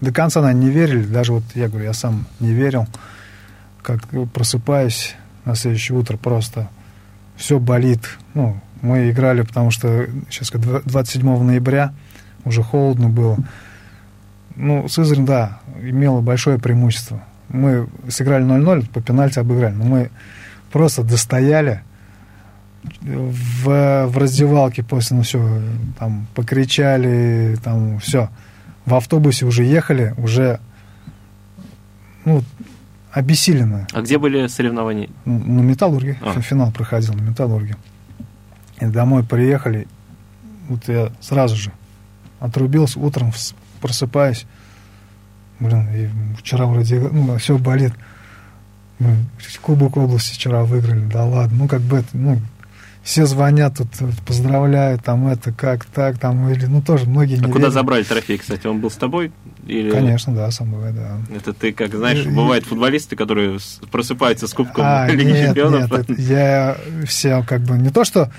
до 0.00 0.12
конца, 0.12 0.40
наверное, 0.40 0.64
не 0.64 0.70
верили. 0.70 1.04
Даже 1.04 1.32
вот, 1.32 1.44
я 1.54 1.68
говорю, 1.68 1.84
я 1.84 1.92
сам 1.92 2.26
не 2.40 2.52
верил. 2.52 2.86
Как 3.82 4.00
просыпаюсь 4.32 5.14
на 5.44 5.54
следующее 5.54 5.98
утро, 5.98 6.16
просто 6.16 6.68
все 7.36 7.58
болит. 7.58 8.00
Ну, 8.34 8.60
мы 8.82 9.10
играли, 9.10 9.42
потому 9.42 9.70
что 9.70 10.06
сейчас 10.30 10.50
27 10.50 11.42
ноября, 11.42 11.92
уже 12.44 12.62
холодно 12.62 13.08
было. 13.08 13.36
Ну, 14.56 14.88
Сызрань, 14.88 15.26
да, 15.26 15.60
имела 15.80 16.20
большое 16.20 16.58
преимущество. 16.58 17.22
Мы 17.48 17.88
сыграли 18.08 18.44
0-0, 18.44 18.90
по 18.90 19.00
пенальти 19.00 19.38
обыграли, 19.38 19.74
но 19.74 19.84
мы 19.84 20.10
просто 20.70 21.02
достояли, 21.02 21.82
в, 23.02 24.06
в 24.06 24.18
раздевалке 24.18 24.82
после, 24.82 25.16
ну 25.16 25.22
все, 25.22 25.62
там 25.98 26.26
покричали, 26.34 27.56
там 27.62 27.98
все. 28.00 28.30
В 28.86 28.94
автобусе 28.94 29.46
уже 29.46 29.64
ехали, 29.64 30.14
уже, 30.16 30.60
ну, 32.24 32.42
обессиленно. 33.12 33.86
А 33.92 34.00
где 34.02 34.18
были 34.18 34.46
соревнования? 34.46 35.10
На 35.24 35.60
Металлурге. 35.60 36.18
А. 36.22 36.40
Финал 36.40 36.72
проходил 36.72 37.14
на 37.14 37.22
Металлурге. 37.22 37.76
И 38.80 38.86
домой 38.86 39.24
приехали, 39.24 39.86
вот 40.68 40.88
я 40.88 41.12
сразу 41.20 41.56
же 41.56 41.72
отрубился, 42.38 42.98
утром 42.98 43.32
просыпаюсь, 43.80 44.46
блин, 45.58 46.36
вчера 46.38 46.66
вроде, 46.66 46.98
ну, 46.98 47.36
все 47.36 47.58
болит. 47.58 47.92
Кубок 49.62 49.96
области 49.96 50.34
вчера 50.34 50.64
выиграли, 50.64 51.06
да 51.06 51.24
ладно, 51.24 51.58
ну, 51.60 51.68
как 51.68 51.80
бы 51.82 51.98
это, 51.98 52.08
ну, 52.12 52.38
все 53.10 53.26
звонят, 53.26 53.76
тут 53.76 53.88
поздравляют, 54.24 55.02
там 55.02 55.26
это, 55.26 55.50
как 55.50 55.84
так, 55.84 56.16
там, 56.16 56.48
или, 56.48 56.66
ну, 56.66 56.80
тоже 56.80 57.06
многие 57.06 57.38
не 57.38 57.44
А 57.44 57.48
куда 57.48 57.68
забрали 57.68 58.04
трофей, 58.04 58.38
кстати? 58.38 58.68
Он 58.68 58.80
был 58.80 58.88
с 58.88 58.94
тобой? 58.94 59.32
Или... 59.66 59.90
Конечно, 59.90 60.32
да, 60.32 60.48
со 60.52 60.62
мной, 60.62 60.92
да. 60.92 61.18
Это 61.34 61.52
ты, 61.52 61.72
как 61.72 61.92
знаешь, 61.92 62.24
и, 62.24 62.28
бывают 62.28 62.64
футболисты, 62.66 63.16
которые 63.16 63.58
просыпаются 63.90 64.46
с 64.46 64.54
Кубком 64.54 64.84
а, 64.86 65.08
Лиги 65.08 65.28
нет, 65.28 65.46
Чемпионов. 65.48 65.90
Нет, 65.90 66.08
это, 66.08 66.22
я 66.22 66.76
все, 67.04 67.44
как 67.48 67.62
бы, 67.62 67.76
не 67.78 67.90
то, 67.90 68.04
что 68.04 68.30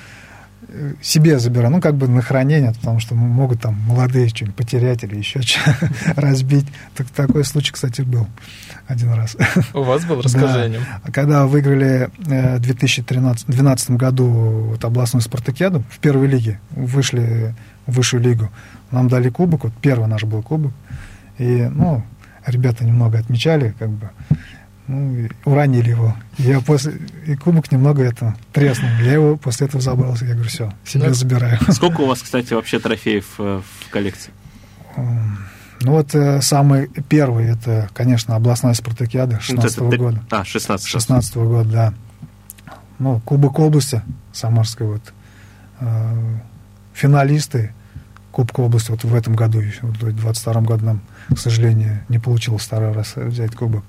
себе 1.01 1.39
забираю, 1.39 1.71
ну, 1.71 1.81
как 1.81 1.95
бы 1.95 2.07
на 2.07 2.21
хранение, 2.21 2.73
потому 2.73 2.99
что 2.99 3.15
могут 3.15 3.61
там 3.61 3.75
молодые 3.87 4.29
что-нибудь 4.29 4.55
потерять 4.55 5.03
или 5.03 5.17
еще 5.17 5.41
что 5.41 5.59
разбить. 6.15 6.65
Так, 6.95 7.07
такой 7.09 7.43
случай, 7.43 7.71
кстати, 7.71 8.01
был 8.01 8.27
один 8.87 9.13
раз. 9.13 9.35
У 9.73 9.83
вас 9.83 10.05
был? 10.05 10.21
Расскажи 10.21 10.53
да. 10.53 10.67
нем. 10.67 10.81
Когда 11.13 11.45
выиграли 11.45 12.09
э, 12.27 12.57
в 12.57 12.61
2012 12.61 13.91
году 13.91 14.27
вот 14.71 14.83
областную 14.83 15.21
спартакиаду 15.21 15.83
в 15.89 15.99
первой 15.99 16.27
лиге, 16.27 16.59
вышли 16.71 17.53
в 17.85 17.93
высшую 17.95 18.23
лигу, 18.23 18.49
нам 18.91 19.07
дали 19.07 19.29
кубок, 19.29 19.65
вот 19.65 19.73
первый 19.81 20.07
наш 20.07 20.23
был 20.23 20.41
кубок, 20.41 20.73
и, 21.37 21.69
ну, 21.71 22.03
ребята 22.45 22.85
немного 22.85 23.19
отмечали, 23.19 23.73
как 23.77 23.89
бы, 23.89 24.09
ну, 24.87 25.27
уронили 25.45 25.89
его. 25.89 26.15
Я 26.37 26.59
после... 26.61 26.93
И 27.25 27.35
кубок 27.35 27.71
немного 27.71 28.03
это 28.03 28.35
треснул. 28.51 28.89
Я 29.01 29.13
его 29.13 29.37
после 29.37 29.67
этого 29.67 29.81
забрался. 29.81 30.25
Я 30.25 30.33
говорю, 30.33 30.49
все, 30.49 30.73
себе 30.85 31.07
да. 31.07 31.13
забираю. 31.13 31.59
Сколько 31.71 32.01
у 32.01 32.07
вас, 32.07 32.21
кстати, 32.21 32.53
вообще 32.53 32.79
трофеев 32.79 33.25
э, 33.39 33.61
в 33.61 33.89
коллекции? 33.89 34.31
Ну 35.83 35.93
вот 35.93 36.13
э, 36.13 36.41
самый 36.41 36.87
первый, 37.09 37.45
это, 37.45 37.89
конечно, 37.93 38.35
областная 38.35 38.73
спартакиада 38.73 39.39
16 39.39 39.79
-го 39.79 39.97
года. 39.97 40.23
А, 40.29 40.45
16 40.45 40.87
16 40.87 41.35
-го 41.35 41.47
года, 41.47 41.69
да. 41.69 41.93
Ну, 42.99 43.19
Кубок 43.21 43.57
области 43.59 44.01
Самарской, 44.31 44.87
вот. 44.87 45.13
Э, 45.79 46.37
финалисты 46.93 47.73
Кубка 48.31 48.61
области. 48.61 48.91
Вот 48.91 49.03
в 49.03 49.15
этом 49.15 49.35
году, 49.35 49.61
вот 49.81 49.97
в 49.97 49.99
2022 49.99 50.61
году 50.61 50.85
нам, 50.85 51.01
к 51.29 51.37
сожалению, 51.37 52.01
не 52.09 52.19
получилось 52.19 52.63
второй 52.63 52.93
раз 52.93 53.13
взять 53.15 53.55
кубок. 53.55 53.83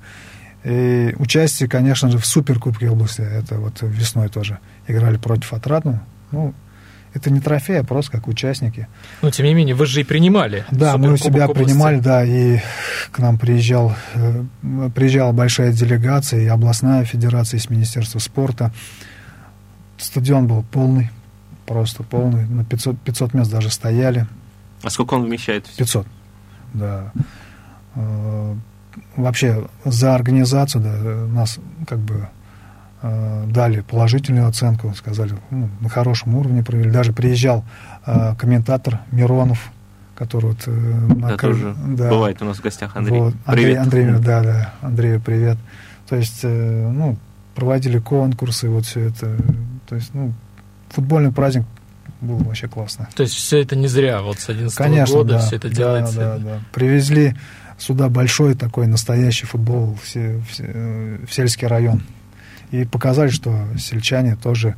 И 0.64 1.14
участие, 1.18 1.68
конечно 1.68 2.10
же, 2.10 2.18
в 2.18 2.26
Суперкубке 2.26 2.88
области, 2.88 3.20
это 3.20 3.56
вот 3.58 3.82
весной 3.82 4.28
тоже 4.28 4.58
играли 4.86 5.16
против 5.16 5.52
Отрадного. 5.52 6.02
Ну, 6.30 6.54
это 7.14 7.30
не 7.30 7.40
трофей, 7.40 7.80
а 7.80 7.84
просто 7.84 8.12
как 8.12 8.28
участники. 8.28 8.88
Но, 9.20 9.30
тем 9.30 9.46
не 9.46 9.54
менее, 9.54 9.74
вы 9.74 9.86
же 9.86 10.00
и 10.00 10.04
принимали. 10.04 10.64
Да, 10.70 10.96
мы 10.96 11.12
у 11.12 11.16
себя 11.16 11.46
области. 11.46 11.64
принимали, 11.64 12.00
да, 12.00 12.24
и 12.24 12.60
к 13.10 13.18
нам 13.18 13.38
приезжал, 13.38 13.94
э, 14.14 14.44
приезжала 14.94 15.32
большая 15.32 15.72
делегация, 15.72 16.40
и 16.40 16.46
областная 16.46 17.04
федерация 17.04 17.58
из 17.58 17.68
Министерства 17.68 18.18
спорта. 18.18 18.72
Стадион 19.98 20.46
был 20.46 20.62
полный, 20.62 21.10
просто 21.66 22.02
полный, 22.02 22.46
на 22.46 22.64
500, 22.64 22.98
500 23.00 23.34
мест 23.34 23.50
даже 23.50 23.70
стояли. 23.70 24.26
А 24.82 24.90
сколько 24.90 25.14
он 25.14 25.24
вмещает? 25.24 25.66
500, 25.76 26.06
да. 26.72 27.12
Э, 28.94 29.00
вообще 29.16 29.66
за 29.84 30.14
организацию 30.14 30.82
да, 30.82 30.90
нас 31.34 31.58
как 31.86 31.98
бы 31.98 32.28
э, 33.02 33.44
дали 33.48 33.80
положительную 33.80 34.48
оценку, 34.48 34.92
сказали, 34.94 35.34
ну, 35.50 35.68
на 35.80 35.88
хорошем 35.88 36.34
уровне 36.34 36.62
провели. 36.62 36.90
Даже 36.90 37.12
приезжал 37.12 37.64
э, 38.06 38.34
комментатор 38.38 39.00
Миронов, 39.10 39.70
который 40.14 40.50
вот... 40.50 40.58
Да, 40.66 41.28
на, 41.30 41.36
тоже 41.36 41.74
да, 41.86 42.10
бывает 42.10 42.40
у 42.42 42.44
нас 42.44 42.58
в 42.58 42.62
гостях 42.62 42.96
Андрей. 42.96 43.20
Вот, 43.20 43.34
Андрей, 43.44 43.64
привет. 43.64 43.82
Андрей, 43.82 44.10
да, 44.18 44.42
да, 44.42 44.74
Андрею 44.82 45.20
привет. 45.20 45.58
То 46.08 46.16
есть, 46.16 46.42
ну, 46.44 47.16
проводили 47.54 47.98
конкурсы, 47.98 48.68
вот 48.68 48.84
все 48.84 49.00
это. 49.08 49.36
То 49.88 49.94
есть, 49.94 50.12
ну, 50.12 50.34
футбольный 50.90 51.32
праздник 51.32 51.64
был 52.22 52.38
вообще 52.38 52.68
классно. 52.68 53.08
То 53.14 53.22
есть 53.22 53.34
все 53.34 53.58
это 53.58 53.76
не 53.76 53.88
зря, 53.88 54.22
вот 54.22 54.38
с 54.38 54.48
11 54.48 54.76
Конечно, 54.76 55.16
года 55.16 55.34
да, 55.34 55.38
все 55.40 55.56
это 55.56 55.68
делается. 55.68 56.16
Да, 56.16 56.38
да, 56.38 56.44
да. 56.44 56.60
Привезли 56.72 57.34
сюда 57.82 58.08
большой 58.08 58.54
такой 58.54 58.86
настоящий 58.86 59.46
футбол 59.46 59.98
в, 60.00 60.14
в, 60.14 61.26
в 61.26 61.32
сельский 61.32 61.66
район. 61.66 62.02
И 62.70 62.84
показали, 62.84 63.28
что 63.28 63.66
сельчане 63.76 64.36
тоже 64.36 64.76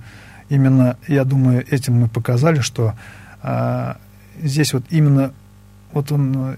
именно, 0.49 0.97
я 1.07 1.25
думаю, 1.25 1.64
этим 1.71 1.95
мы 1.95 2.09
показали, 2.09 2.61
что 2.61 2.95
а, 3.43 3.99
здесь 4.43 4.73
вот 4.73 4.85
именно 4.90 5.33
вот 5.93 6.11
он 6.12 6.57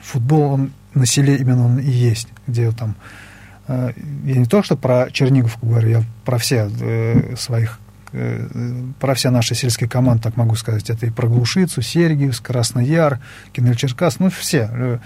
футбол, 0.00 0.52
он 0.52 0.72
на 0.94 1.04
селе 1.04 1.36
именно 1.36 1.64
он 1.66 1.78
и 1.78 1.90
есть, 1.90 2.28
где 2.46 2.70
там 2.70 2.94
а, 3.66 3.92
я 4.24 4.36
не 4.36 4.46
то, 4.46 4.62
что 4.62 4.76
про 4.76 5.10
Черниговку 5.10 5.66
говорю, 5.66 5.90
я 5.90 6.04
про 6.24 6.38
все 6.38 6.70
э, 6.80 7.34
своих 7.36 7.80
Э, 7.80 7.81
про 9.00 9.14
все 9.14 9.30
наши 9.30 9.54
сельские 9.54 9.88
команды, 9.88 10.22
так 10.24 10.36
могу 10.36 10.54
сказать, 10.54 10.90
это 10.90 11.06
и 11.06 11.10
про 11.10 11.26
Глушицу, 11.28 11.80
Сергиевск, 11.80 12.44
Красный 12.44 12.86
Яр, 12.86 13.20
Кинель-Черкас, 13.54 14.16
ну 14.18 14.28
все. 14.30 14.68
Э, 14.70 14.98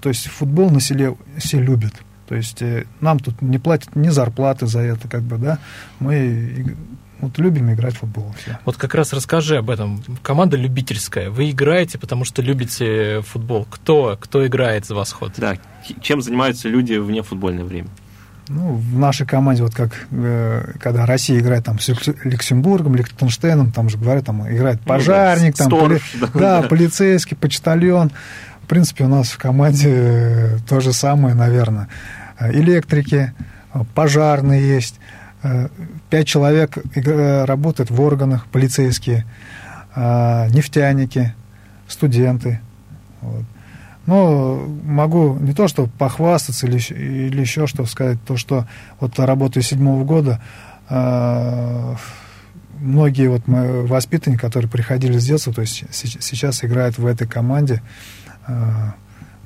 то 0.00 0.08
есть 0.10 0.26
футбол 0.26 0.70
на 0.70 0.80
селе 0.80 1.16
все 1.38 1.58
любят. 1.58 1.94
То 2.28 2.34
есть 2.34 2.60
э, 2.62 2.84
нам 3.00 3.18
тут 3.18 3.40
не 3.40 3.58
платят 3.58 3.96
ни 3.96 4.08
зарплаты 4.08 4.66
за 4.66 4.80
это, 4.80 5.08
как 5.08 5.22
бы, 5.22 5.38
да, 5.38 5.58
мы 6.00 6.76
вот 7.20 7.38
любим 7.38 7.72
играть 7.72 7.94
в 7.94 7.98
футбол. 7.98 8.34
Все. 8.38 8.58
Вот 8.64 8.76
как 8.76 8.94
раз 8.94 9.12
расскажи 9.12 9.56
об 9.56 9.70
этом. 9.70 10.02
Команда 10.22 10.56
любительская. 10.56 11.30
Вы 11.30 11.50
играете, 11.50 11.98
потому 11.98 12.24
что 12.24 12.40
любите 12.42 13.20
футбол. 13.22 13.66
Кто, 13.68 14.16
кто 14.18 14.46
играет 14.46 14.86
за 14.86 14.94
восход? 14.94 15.32
Да, 15.36 15.56
чем 16.00 16.22
занимаются 16.22 16.68
люди 16.68 16.94
вне 16.94 17.22
футбольное 17.22 17.64
время? 17.64 17.88
Ну, 18.52 18.74
в 18.74 18.98
нашей 18.98 19.28
команде, 19.28 19.62
вот 19.62 19.76
как 19.76 19.92
э, 20.10 20.72
когда 20.80 21.06
Россия 21.06 21.38
играет 21.38 21.66
там 21.66 21.78
с 21.78 21.86
Люксембургом, 22.24 22.96
Лихтенштейном, 22.96 23.70
там 23.70 23.88
же 23.88 23.96
говорят, 23.96 24.26
там 24.26 24.44
играет 24.50 24.80
пожарник, 24.80 25.54
ну, 25.56 25.64
да, 25.64 25.70
там 25.70 25.78
сторож, 25.78 26.12
поли... 26.18 26.32
да, 26.34 26.62
да, 26.62 26.68
полицейский, 26.68 27.36
почтальон. 27.36 28.10
В 28.64 28.66
принципе, 28.66 29.04
у 29.04 29.08
нас 29.08 29.28
в 29.28 29.38
команде 29.38 29.88
э, 29.88 30.58
то 30.68 30.80
же 30.80 30.92
самое, 30.92 31.36
наверное. 31.36 31.86
Электрики, 32.40 33.32
пожарные 33.94 34.68
есть. 34.68 34.98
Э, 35.44 35.68
пять 36.08 36.26
человек 36.26 36.76
работают 37.46 37.92
в 37.92 38.00
органах, 38.00 38.46
полицейские, 38.46 39.26
нефтяники, 39.94 41.34
студенты. 41.86 42.60
Вот. 43.20 43.44
Но 44.10 44.56
могу 44.82 45.36
не 45.38 45.52
то, 45.52 45.68
что 45.68 45.86
похвастаться 45.86 46.66
или, 46.66 46.78
или 46.78 47.40
еще 47.40 47.68
что 47.68 47.86
сказать, 47.86 48.18
то, 48.26 48.36
что 48.36 48.66
вот 48.98 49.16
работая 49.20 49.62
седьмого 49.62 50.02
года, 50.02 50.42
э, 50.88 51.94
многие 52.80 53.28
вот 53.28 53.46
мои 53.46 53.86
воспитанники, 53.86 54.40
которые 54.40 54.68
приходили 54.68 55.16
с 55.16 55.24
детства, 55.24 55.52
то 55.52 55.60
есть 55.60 55.84
сейчас 55.92 56.64
играют 56.64 56.98
в 56.98 57.06
этой 57.06 57.28
команде, 57.28 57.82
э, 58.48 58.52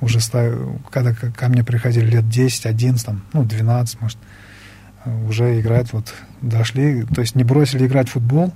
уже 0.01 0.19
став, 0.19 0.55
когда 0.89 1.13
ко 1.13 1.47
мне 1.47 1.63
приходили 1.63 2.07
лет 2.07 2.27
10, 2.27 2.65
11, 2.65 3.05
там, 3.05 3.21
ну, 3.33 3.43
12, 3.43 4.01
может, 4.01 4.17
уже 5.29 5.59
играют, 5.59 5.93
вот, 5.93 6.11
дошли, 6.41 7.03
то 7.03 7.21
есть 7.21 7.35
не 7.35 7.43
бросили 7.43 7.85
играть 7.85 8.09
в 8.09 8.13
футбол, 8.13 8.51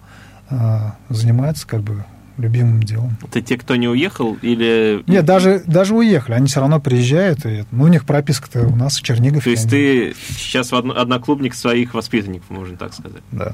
э, 0.49 0.91
занимаются 1.09 1.67
как 1.67 1.81
бы 1.81 2.03
любимым 2.39 2.81
делом. 2.83 3.17
Это 3.23 3.41
те, 3.41 3.57
кто 3.57 3.75
не 3.75 3.87
уехал 3.87 4.37
или... 4.41 5.03
Нет, 5.07 5.25
даже, 5.25 5.63
даже 5.65 5.95
уехали, 5.95 6.35
они 6.35 6.47
все 6.47 6.59
равно 6.59 6.79
приезжают, 6.79 7.45
и, 7.45 7.65
ну, 7.71 7.83
у 7.83 7.87
них 7.87 8.05
прописка-то 8.05 8.67
у 8.67 8.75
нас 8.75 8.97
в 8.97 9.03
Чернигове. 9.03 9.41
То 9.41 9.49
есть 9.49 9.65
они... 9.65 9.71
ты 9.71 10.15
сейчас 10.29 10.71
одноклубник 10.73 11.53
своих 11.53 11.93
воспитанников, 11.93 12.49
можно 12.49 12.77
так 12.77 12.93
сказать? 12.93 13.21
Да. 13.31 13.53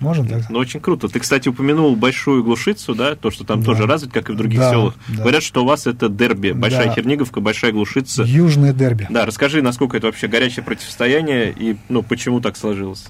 Можно, 0.00 0.24
да. 0.24 0.40
Ну, 0.48 0.58
очень 0.58 0.80
круто. 0.80 1.08
Ты, 1.08 1.20
кстати, 1.20 1.48
упомянул 1.48 1.94
Большую 1.94 2.42
Глушицу, 2.42 2.94
да, 2.94 3.14
то, 3.16 3.30
что 3.30 3.44
там 3.44 3.60
да. 3.60 3.66
тоже 3.66 3.86
развит, 3.86 4.12
как 4.12 4.30
и 4.30 4.32
в 4.32 4.36
других 4.36 4.58
да, 4.58 4.70
селах. 4.70 4.94
Да. 5.08 5.22
Говорят, 5.22 5.42
что 5.42 5.62
у 5.62 5.66
вас 5.66 5.86
это 5.86 6.08
дерби. 6.08 6.52
Большая 6.52 6.86
да. 6.86 6.94
Черниговка, 6.94 7.40
Большая 7.40 7.72
Глушица. 7.72 8.22
Южное 8.22 8.72
дерби. 8.72 9.06
Да, 9.10 9.26
расскажи, 9.26 9.60
насколько 9.60 9.98
это 9.98 10.06
вообще 10.06 10.26
горячее 10.26 10.64
противостояние 10.64 11.52
и, 11.52 11.76
ну, 11.90 12.02
почему 12.02 12.40
так 12.40 12.56
сложилось? 12.56 13.08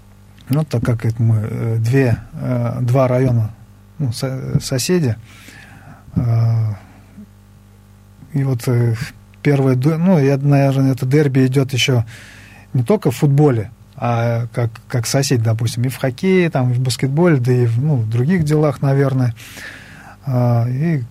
Ну, 0.49 0.65
так 0.65 0.85
как 0.85 1.05
это 1.05 1.23
мы 1.23 1.37
э, 1.49 1.77
две, 1.79 2.19
э, 2.33 2.79
два 2.81 3.07
района 3.07 3.55
ну, 4.01 4.13
соседи. 4.61 5.17
А, 6.17 6.77
и 8.33 8.43
вот 8.43 8.67
э, 8.67 8.95
первое, 9.43 9.77
ну, 9.77 10.19
я, 10.19 10.37
наверное, 10.37 10.93
это 10.93 11.07
дерби 11.07 11.47
идет 11.47 11.73
еще 11.73 12.05
не 12.73 12.83
только 12.83 13.11
в 13.11 13.17
футболе, 13.17 13.71
а 13.97 14.47
как, 14.53 14.71
как 14.89 15.07
сосед, 15.07 15.43
допустим, 15.43 15.85
и 15.85 15.89
в 15.89 15.97
хоккее, 15.97 16.49
там, 16.51 16.71
и 16.71 16.75
в 16.75 16.81
баскетболе, 16.81 17.37
да 17.37 17.53
и 17.53 17.67
в, 17.67 17.81
ну, 17.81 17.97
в 17.97 18.09
других 18.09 18.45
делах, 18.45 18.83
наверное. 18.83 19.35
А, 20.25 20.67
и 20.69 21.03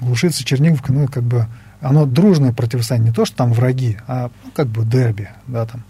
Глушица, 0.00 0.44
Черниговка, 0.44 0.92
ну, 0.92 1.08
как 1.08 1.24
бы, 1.24 1.46
оно 1.80 2.06
дружное 2.06 2.52
противостояние, 2.52 3.10
не 3.10 3.14
то, 3.14 3.24
что 3.24 3.36
там 3.36 3.52
враги, 3.52 3.98
а 4.06 4.30
ну, 4.44 4.50
как 4.54 4.68
бы 4.68 4.84
дерби, 4.84 5.28
да, 5.46 5.66
там. 5.66 5.82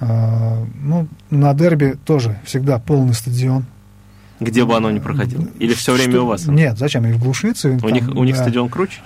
А, 0.00 0.64
ну, 0.80 1.08
на 1.30 1.52
дерби 1.54 1.98
тоже 2.04 2.38
всегда 2.44 2.78
полный 2.78 3.14
стадион, 3.14 3.66
где 4.40 4.64
бы 4.64 4.76
оно 4.76 4.90
ни 4.90 4.98
проходило? 4.98 5.44
Или 5.58 5.74
все 5.74 5.92
время 5.94 6.12
что? 6.12 6.22
у 6.22 6.26
вас? 6.26 6.46
Нет, 6.46 6.78
зачем? 6.78 7.06
И 7.06 7.12
в 7.12 7.18
Глушице. 7.18 7.70
У, 7.70 7.78
там, 7.78 7.90
них, 7.90 8.08
у 8.08 8.24
них 8.24 8.36
стадион 8.36 8.68
круче? 8.68 9.00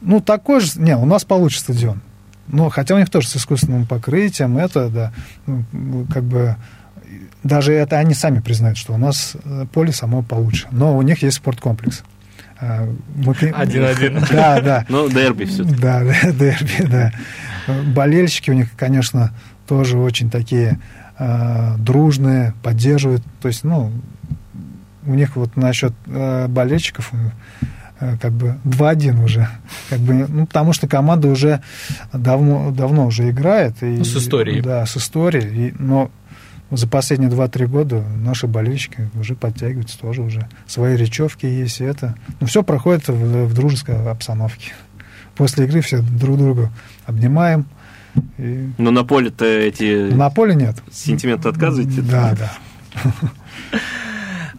Ну, 0.00 0.20
такой 0.20 0.60
же... 0.60 0.80
Не, 0.80 0.96
у 0.96 1.04
нас 1.04 1.24
получше 1.24 1.60
стадион. 1.60 2.00
Но 2.48 2.70
хотя 2.70 2.94
у 2.94 2.98
них 2.98 3.08
тоже 3.08 3.28
с 3.28 3.36
искусственным 3.36 3.86
покрытием, 3.86 4.58
это, 4.58 4.88
да, 4.88 5.12
ну, 5.46 6.06
как 6.12 6.24
бы... 6.24 6.56
Даже 7.42 7.72
это 7.72 7.98
они 7.98 8.14
сами 8.14 8.38
признают, 8.38 8.78
что 8.78 8.92
у 8.92 8.98
нас 8.98 9.36
э, 9.44 9.66
поле 9.72 9.92
само 9.92 10.22
получше. 10.22 10.68
Но 10.70 10.96
у 10.96 11.02
них 11.02 11.22
есть 11.22 11.38
спорткомплекс. 11.38 12.04
А, 12.60 12.88
Один-один. 13.54 14.24
Да, 14.30 14.60
да. 14.60 14.86
Ну, 14.88 15.08
дерби 15.08 15.44
все 15.44 15.64
Да, 15.64 16.04
да, 16.04 16.30
дерби, 16.32 16.86
да. 16.86 17.12
Болельщики 17.86 18.50
у 18.50 18.54
них, 18.54 18.68
конечно, 18.76 19.32
тоже 19.66 19.98
очень 19.98 20.30
такие 20.30 20.78
э, 21.18 21.74
дружные, 21.78 22.54
поддерживают. 22.62 23.24
То 23.40 23.48
есть, 23.48 23.64
ну, 23.64 23.92
у 25.06 25.14
них 25.14 25.36
вот 25.36 25.56
насчет 25.56 25.92
э, 26.06 26.46
болельщиков 26.48 27.12
э, 28.00 28.16
как 28.20 28.32
бы 28.32 28.56
2-1 28.64 29.24
уже. 29.24 29.48
Как 29.90 30.00
бы, 30.00 30.26
ну, 30.28 30.46
потому 30.46 30.72
что 30.72 30.88
команда 30.88 31.28
уже 31.28 31.62
давно, 32.12 32.70
давно 32.70 33.06
уже 33.06 33.30
играет. 33.30 33.82
И, 33.82 33.86
ну, 33.86 34.04
с 34.04 34.16
историей. 34.16 34.60
Да, 34.60 34.84
с 34.86 34.96
историей. 34.96 35.68
И, 35.68 35.74
но 35.78 36.10
за 36.70 36.88
последние 36.88 37.30
2-3 37.30 37.66
года 37.66 38.02
наши 38.16 38.46
болельщики 38.46 39.10
уже 39.14 39.34
подтягиваются 39.34 39.98
тоже 39.98 40.22
уже. 40.22 40.48
Свои 40.66 40.96
речевки 40.96 41.46
есть, 41.46 41.80
и 41.80 41.84
это. 41.84 42.14
Ну, 42.40 42.46
все 42.46 42.62
проходит 42.62 43.08
в, 43.08 43.46
в 43.46 43.54
дружеской 43.54 44.10
обстановке. 44.10 44.72
После 45.34 45.66
игры 45.66 45.80
все 45.80 46.00
друг 46.00 46.38
друга 46.38 46.72
обнимаем. 47.06 47.66
И... 48.38 48.70
Но 48.78 48.90
на 48.90 49.04
поле-то 49.04 49.44
эти... 49.44 50.12
На 50.12 50.30
поле 50.30 50.54
нет. 50.54 50.76
Сентименты 50.90 51.48
отказываете? 51.48 52.02
Да, 52.02 52.34
да. 52.38 52.52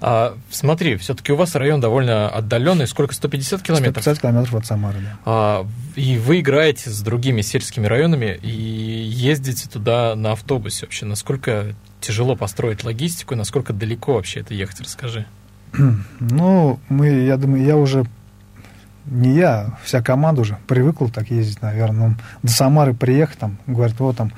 А, 0.06 0.36
смотри, 0.52 0.98
все-таки 0.98 1.32
у 1.32 1.38
вас 1.38 1.56
район 1.56 1.80
довольно 1.80 2.28
отдаленный. 2.28 2.88
Сколько? 2.88 3.14
150 3.14 3.62
километров? 3.62 4.04
150 4.04 4.22
километров 4.22 4.56
от 4.56 4.66
Самары, 4.66 5.00
да. 5.00 5.18
А, 5.26 5.68
и 5.96 6.18
вы 6.18 6.42
играете 6.42 6.90
с 6.90 7.00
другими 7.02 7.40
сельскими 7.40 7.88
районами 7.88 8.38
и 8.44 8.50
ездите 8.50 9.70
туда 9.70 10.14
на 10.16 10.34
автобусе 10.34 10.86
вообще. 10.86 11.06
Насколько 11.06 11.74
тяжело 12.02 12.36
построить 12.36 12.84
логистику, 12.84 13.36
насколько 13.36 13.72
далеко 13.72 14.16
вообще 14.16 14.42
это 14.42 14.54
ехать, 14.54 14.82
расскажи. 14.82 15.26
Ну, 16.20 16.80
мы, 16.90 17.08
я 17.08 17.38
думаю, 17.38 17.64
я 17.64 17.78
уже 17.78 18.04
не 19.06 19.36
я, 19.36 19.78
вся 19.86 20.02
команда 20.02 20.42
уже 20.42 20.58
привыкла 20.68 21.10
так 21.10 21.32
ездить, 21.32 21.62
наверное. 21.62 22.10
Ну, 22.10 22.16
до 22.42 22.52
Самары 22.52 22.94
приехать, 22.94 23.38
там, 23.38 23.58
говорят, 23.68 23.98
вот 24.00 24.18
там 24.18 24.34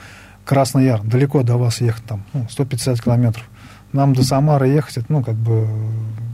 Красный 0.46 0.86
Яр, 0.86 1.02
далеко 1.02 1.42
до 1.42 1.58
вас 1.58 1.82
ехать, 1.82 2.06
там, 2.06 2.24
ну, 2.34 2.48
150 2.48 3.02
километров. 3.02 3.50
Нам 3.96 4.14
до 4.14 4.24
Самары 4.24 4.68
ехать, 4.68 4.98
это, 4.98 5.06
ну, 5.10 5.24
как 5.24 5.36
бы, 5.36 5.66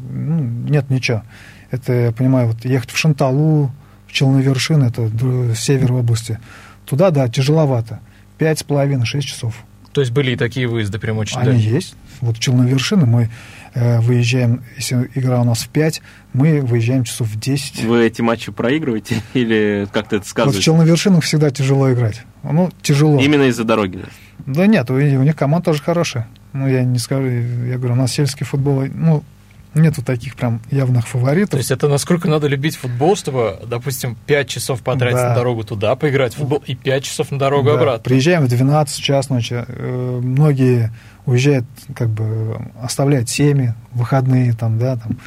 ну, 0.09 0.39
нет 0.39 0.89
ничего. 0.89 1.21
Это, 1.69 1.93
я 1.93 2.11
понимаю, 2.11 2.47
вот 2.47 2.65
ехать 2.65 2.89
в 2.89 2.97
Шанталу, 2.97 3.71
в 4.07 4.11
Челновершин, 4.11 4.83
это 4.83 5.09
север 5.55 5.93
области. 5.93 6.39
Туда, 6.85 7.11
да, 7.11 7.27
тяжеловато. 7.29 7.99
Пять 8.39 8.59
с 8.59 8.63
половиной, 8.63 9.05
шесть 9.05 9.27
часов. 9.27 9.55
То 9.93 10.01
есть 10.01 10.11
были 10.11 10.31
и 10.31 10.35
такие 10.35 10.67
выезды 10.67 10.97
прям 10.97 11.19
очень 11.19 11.37
Они 11.37 11.51
дальние? 11.51 11.69
есть. 11.69 11.95
Вот 12.19 12.39
Челновершины 12.39 13.05
мы 13.05 13.29
э, 13.75 13.99
выезжаем, 13.99 14.63
если 14.77 15.09
игра 15.13 15.39
у 15.41 15.43
нас 15.43 15.59
в 15.59 15.69
5, 15.69 16.01
мы 16.33 16.61
выезжаем 16.61 17.03
часов 17.03 17.27
в 17.27 17.39
10. 17.39 17.83
Вы 17.83 18.05
эти 18.05 18.21
матчи 18.21 18.51
проигрываете 18.51 19.21
или 19.35 19.87
как-то 19.93 20.15
это 20.15 20.27
сказываете? 20.27 20.57
Вот 20.57 20.61
в 20.61 20.65
Челновершинах 20.65 21.23
всегда 21.23 21.51
тяжело 21.51 21.93
играть. 21.93 22.23
Ну, 22.41 22.71
тяжело. 22.81 23.19
Именно 23.19 23.43
из-за 23.43 23.65
дороги? 23.65 23.97
Да, 24.39 24.53
да 24.53 24.67
нет, 24.67 24.89
у, 24.89 24.95
у 24.95 24.99
них 25.23 25.35
команда 25.35 25.65
тоже 25.65 25.83
хорошая. 25.83 26.27
Ну, 26.53 26.67
я 26.67 26.83
не 26.83 26.99
скажу, 26.99 27.27
я 27.27 27.77
говорю, 27.77 27.93
у 27.93 27.97
нас 27.97 28.11
сельский 28.11 28.45
футбол, 28.45 28.83
ну, 28.93 29.23
Нету 29.73 30.03
таких 30.03 30.35
прям 30.35 30.59
явных 30.69 31.07
фаворитов. 31.07 31.51
То 31.51 31.57
есть 31.57 31.71
это 31.71 31.87
насколько 31.87 32.27
надо 32.27 32.47
любить 32.47 32.75
футбол, 32.75 33.15
чтобы, 33.15 33.57
допустим, 33.65 34.17
5 34.25 34.49
часов 34.49 34.81
потратить 34.81 35.15
да. 35.15 35.29
на 35.29 35.35
дорогу 35.35 35.63
туда, 35.63 35.95
поиграть 35.95 36.33
в 36.33 36.37
футбол, 36.39 36.61
и 36.67 36.75
5 36.75 37.03
часов 37.05 37.31
на 37.31 37.39
дорогу 37.39 37.69
да. 37.69 37.75
обратно. 37.75 38.03
Приезжаем 38.03 38.43
в 38.43 38.49
12 38.49 39.01
час 39.01 39.29
ночи. 39.29 39.63
Э, 39.65 40.19
многие 40.21 40.91
уезжают, 41.25 41.65
как 41.95 42.09
бы, 42.09 42.59
оставляют 42.81 43.29
семьи, 43.29 43.73
выходные, 43.93 44.51
там, 44.53 44.77
да, 44.77 44.97
там, 44.97 45.17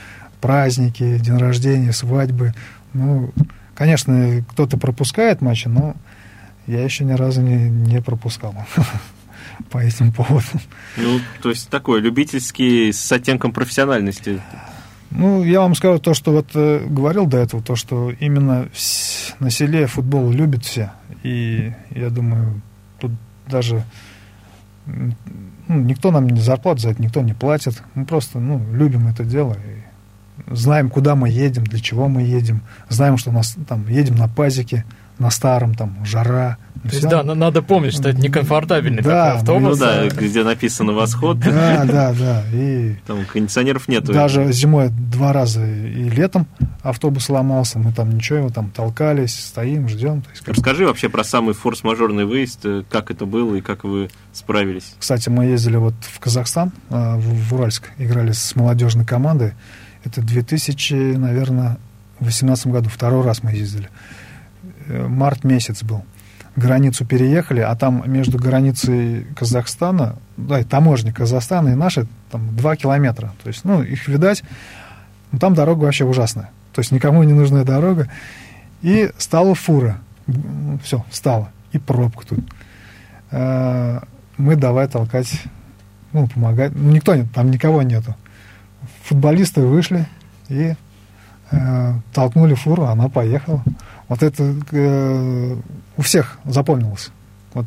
праздники, 0.42 1.16
день 1.16 1.38
рождения, 1.38 1.94
свадьбы. 1.94 2.52
Ну, 2.92 3.32
конечно, 3.74 4.44
кто-то 4.50 4.76
пропускает 4.76 5.40
матчи, 5.40 5.68
но 5.68 5.96
я 6.66 6.84
еще 6.84 7.04
ни 7.04 7.12
разу 7.12 7.40
не, 7.40 7.70
не 7.70 8.02
пропускал. 8.02 8.54
по 9.70 9.78
этим 9.78 10.12
поводам. 10.12 10.60
Ну, 10.96 11.20
то 11.42 11.50
есть 11.50 11.68
такой 11.68 12.00
любительский 12.00 12.92
с 12.92 13.12
оттенком 13.12 13.52
профессиональности. 13.52 14.40
Ну, 15.10 15.44
я 15.44 15.60
вам 15.60 15.74
скажу 15.74 15.98
то, 15.98 16.12
что 16.12 16.32
вот 16.32 16.50
э, 16.54 16.84
говорил 16.88 17.26
до 17.26 17.38
этого, 17.38 17.62
то, 17.62 17.76
что 17.76 18.10
именно 18.18 18.68
на 19.38 19.50
селе 19.50 19.86
футбол 19.86 20.30
любят 20.30 20.64
все. 20.64 20.92
И 21.22 21.72
я 21.90 22.10
думаю, 22.10 22.60
тут 22.98 23.12
даже 23.46 23.84
ну, 24.86 25.14
никто 25.68 26.10
нам 26.10 26.28
не 26.28 26.40
зарплату 26.40 26.80
за 26.80 26.90
это, 26.90 27.02
никто 27.02 27.20
не 27.22 27.32
платит. 27.32 27.82
Мы 27.94 28.04
просто 28.04 28.38
ну, 28.38 28.60
любим 28.72 29.08
это 29.08 29.24
дело. 29.24 29.54
И 29.54 30.54
знаем, 30.54 30.90
куда 30.90 31.14
мы 31.14 31.28
едем, 31.28 31.64
для 31.64 31.78
чего 31.78 32.08
мы 32.08 32.22
едем. 32.22 32.62
Знаем, 32.88 33.16
что 33.16 33.32
нас 33.32 33.56
там 33.68 33.88
едем 33.88 34.16
на 34.16 34.28
пазике, 34.28 34.84
на 35.18 35.30
старом, 35.30 35.74
там, 35.74 35.96
жара. 36.04 36.58
То 36.82 36.88
есть, 36.88 37.08
да, 37.08 37.22
надо 37.22 37.62
помнить, 37.62 37.94
что 37.94 38.10
это 38.10 38.20
некомфортабельный 38.20 39.02
да, 39.02 39.24
такой 39.24 39.38
автобус. 39.38 39.78
Ну 39.78 39.86
да, 39.86 40.08
где 40.08 40.44
написано 40.44 40.92
«Восход». 40.92 41.38
Да, 41.38 41.84
да, 41.86 42.12
да. 42.12 42.44
И 42.52 42.96
там 43.06 43.24
кондиционеров 43.24 43.88
нету. 43.88 44.12
Даже 44.12 44.52
зимой 44.52 44.90
два 44.90 45.32
раза 45.32 45.64
и 45.64 46.10
летом 46.10 46.46
автобус 46.82 47.30
ломался, 47.30 47.78
мы 47.78 47.92
там 47.92 48.10
ничего, 48.10 48.40
его 48.40 48.50
там 48.50 48.70
толкались, 48.70 49.34
стоим, 49.34 49.88
ждем. 49.88 50.20
То 50.20 50.30
есть, 50.30 50.46
Расскажи 50.46 50.86
вообще 50.86 51.08
про 51.08 51.24
самый 51.24 51.54
форс-мажорный 51.54 52.26
выезд, 52.26 52.60
э, 52.64 52.82
как 52.90 53.10
это 53.10 53.24
было 53.24 53.54
и 53.54 53.62
как 53.62 53.84
вы 53.84 54.10
справились. 54.34 54.94
Кстати, 54.98 55.30
мы 55.30 55.46
ездили 55.46 55.76
вот 55.76 55.94
в 56.02 56.20
Казахстан, 56.20 56.72
э, 56.90 57.16
в 57.16 57.54
Уральск, 57.54 57.90
играли 57.96 58.32
с 58.32 58.54
молодежной 58.54 59.06
командой. 59.06 59.54
Это 60.04 60.20
2000, 60.20 61.16
наверное, 61.16 61.78
в 62.18 62.24
2018 62.24 62.66
году, 62.66 62.90
второй 62.90 63.24
раз 63.24 63.42
мы 63.42 63.52
ездили. 63.52 63.88
Март 64.88 65.44
месяц 65.44 65.82
был. 65.82 66.04
Границу 66.56 67.04
переехали, 67.04 67.60
а 67.60 67.74
там 67.74 68.04
между 68.06 68.38
границей 68.38 69.26
Казахстана, 69.34 70.16
да, 70.36 70.60
и 70.60 70.64
таможни 70.64 71.10
Казахстана 71.10 71.70
и 71.70 71.74
наши, 71.74 72.06
там 72.30 72.56
2 72.56 72.76
километра. 72.76 73.32
То 73.42 73.48
есть, 73.48 73.64
ну, 73.64 73.82
их 73.82 74.06
видать, 74.06 74.44
ну, 75.32 75.38
там 75.38 75.54
дорога 75.54 75.84
вообще 75.84 76.04
ужасная. 76.04 76.50
То 76.72 76.80
есть 76.80 76.92
никому 76.92 77.22
не 77.24 77.32
нужная 77.32 77.64
дорога. 77.64 78.08
И 78.82 79.10
стала 79.18 79.54
фура. 79.54 79.98
Все, 80.82 81.04
стала. 81.10 81.50
И 81.72 81.78
пробка 81.78 82.26
тут. 82.26 82.40
Э, 83.30 84.00
мы 84.36 84.56
давай 84.56 84.86
толкать, 84.88 85.42
ну, 86.12 86.28
помогать. 86.28 86.72
Ну, 86.74 86.90
никто 86.90 87.14
нет, 87.14 87.26
там 87.32 87.50
никого 87.50 87.82
нету. 87.82 88.14
Футболисты 89.04 89.62
вышли 89.62 90.06
и 90.48 90.74
э, 91.50 91.92
толкнули 92.12 92.54
фуру, 92.54 92.84
она 92.84 93.08
поехала. 93.08 93.64
Вот 94.08 94.22
это 94.22 94.54
э, 94.72 95.56
у 95.96 96.02
всех 96.02 96.38
запомнилось. 96.44 97.10
Вот, 97.54 97.66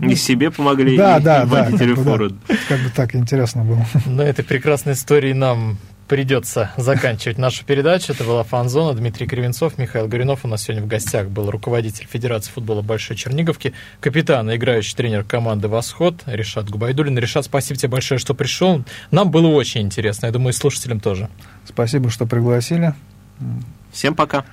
ну, 0.00 0.10
и 0.10 0.14
себе 0.14 0.50
помогли, 0.50 0.96
да, 0.96 1.16
и, 1.16 1.22
да, 1.22 1.42
и 1.42 1.46
да, 1.46 1.64
водителю 1.64 1.96
как 1.96 2.04
фуры. 2.04 2.28
Бы, 2.28 2.36
да, 2.48 2.54
как 2.68 2.80
бы 2.80 2.90
так 2.90 3.14
интересно 3.14 3.64
было. 3.64 3.86
На 4.04 4.22
этой 4.22 4.44
прекрасной 4.44 4.92
истории 4.92 5.32
нам 5.32 5.78
придется 6.06 6.70
заканчивать 6.76 7.38
нашу 7.38 7.64
передачу. 7.64 8.12
Это 8.12 8.24
была 8.24 8.44
Фанзона. 8.44 8.92
Дмитрий 8.92 9.26
Кривенцов, 9.26 9.78
Михаил 9.78 10.06
Горюнов. 10.06 10.40
У 10.44 10.48
нас 10.48 10.64
сегодня 10.64 10.82
в 10.82 10.86
гостях 10.86 11.28
был 11.28 11.50
руководитель 11.50 12.06
Федерации 12.06 12.50
футбола 12.50 12.82
Большой 12.82 13.16
Черниговки, 13.16 13.72
капитан 14.00 14.50
и 14.50 14.56
играющий 14.56 14.94
тренер 14.94 15.24
команды 15.24 15.68
«Восход» 15.68 16.22
Решат 16.26 16.68
Губайдулин. 16.68 17.18
Решат, 17.18 17.46
спасибо 17.46 17.78
тебе 17.78 17.88
большое, 17.88 18.18
что 18.18 18.34
пришел. 18.34 18.84
Нам 19.10 19.30
было 19.30 19.46
очень 19.46 19.80
интересно. 19.80 20.26
Я 20.26 20.32
думаю, 20.32 20.50
и 20.50 20.52
слушателям 20.52 21.00
тоже. 21.00 21.30
Спасибо, 21.64 22.10
что 22.10 22.26
пригласили. 22.26 22.92
Всем 23.90 24.14
пока. 24.14 24.44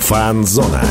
Фанзона. 0.00 0.82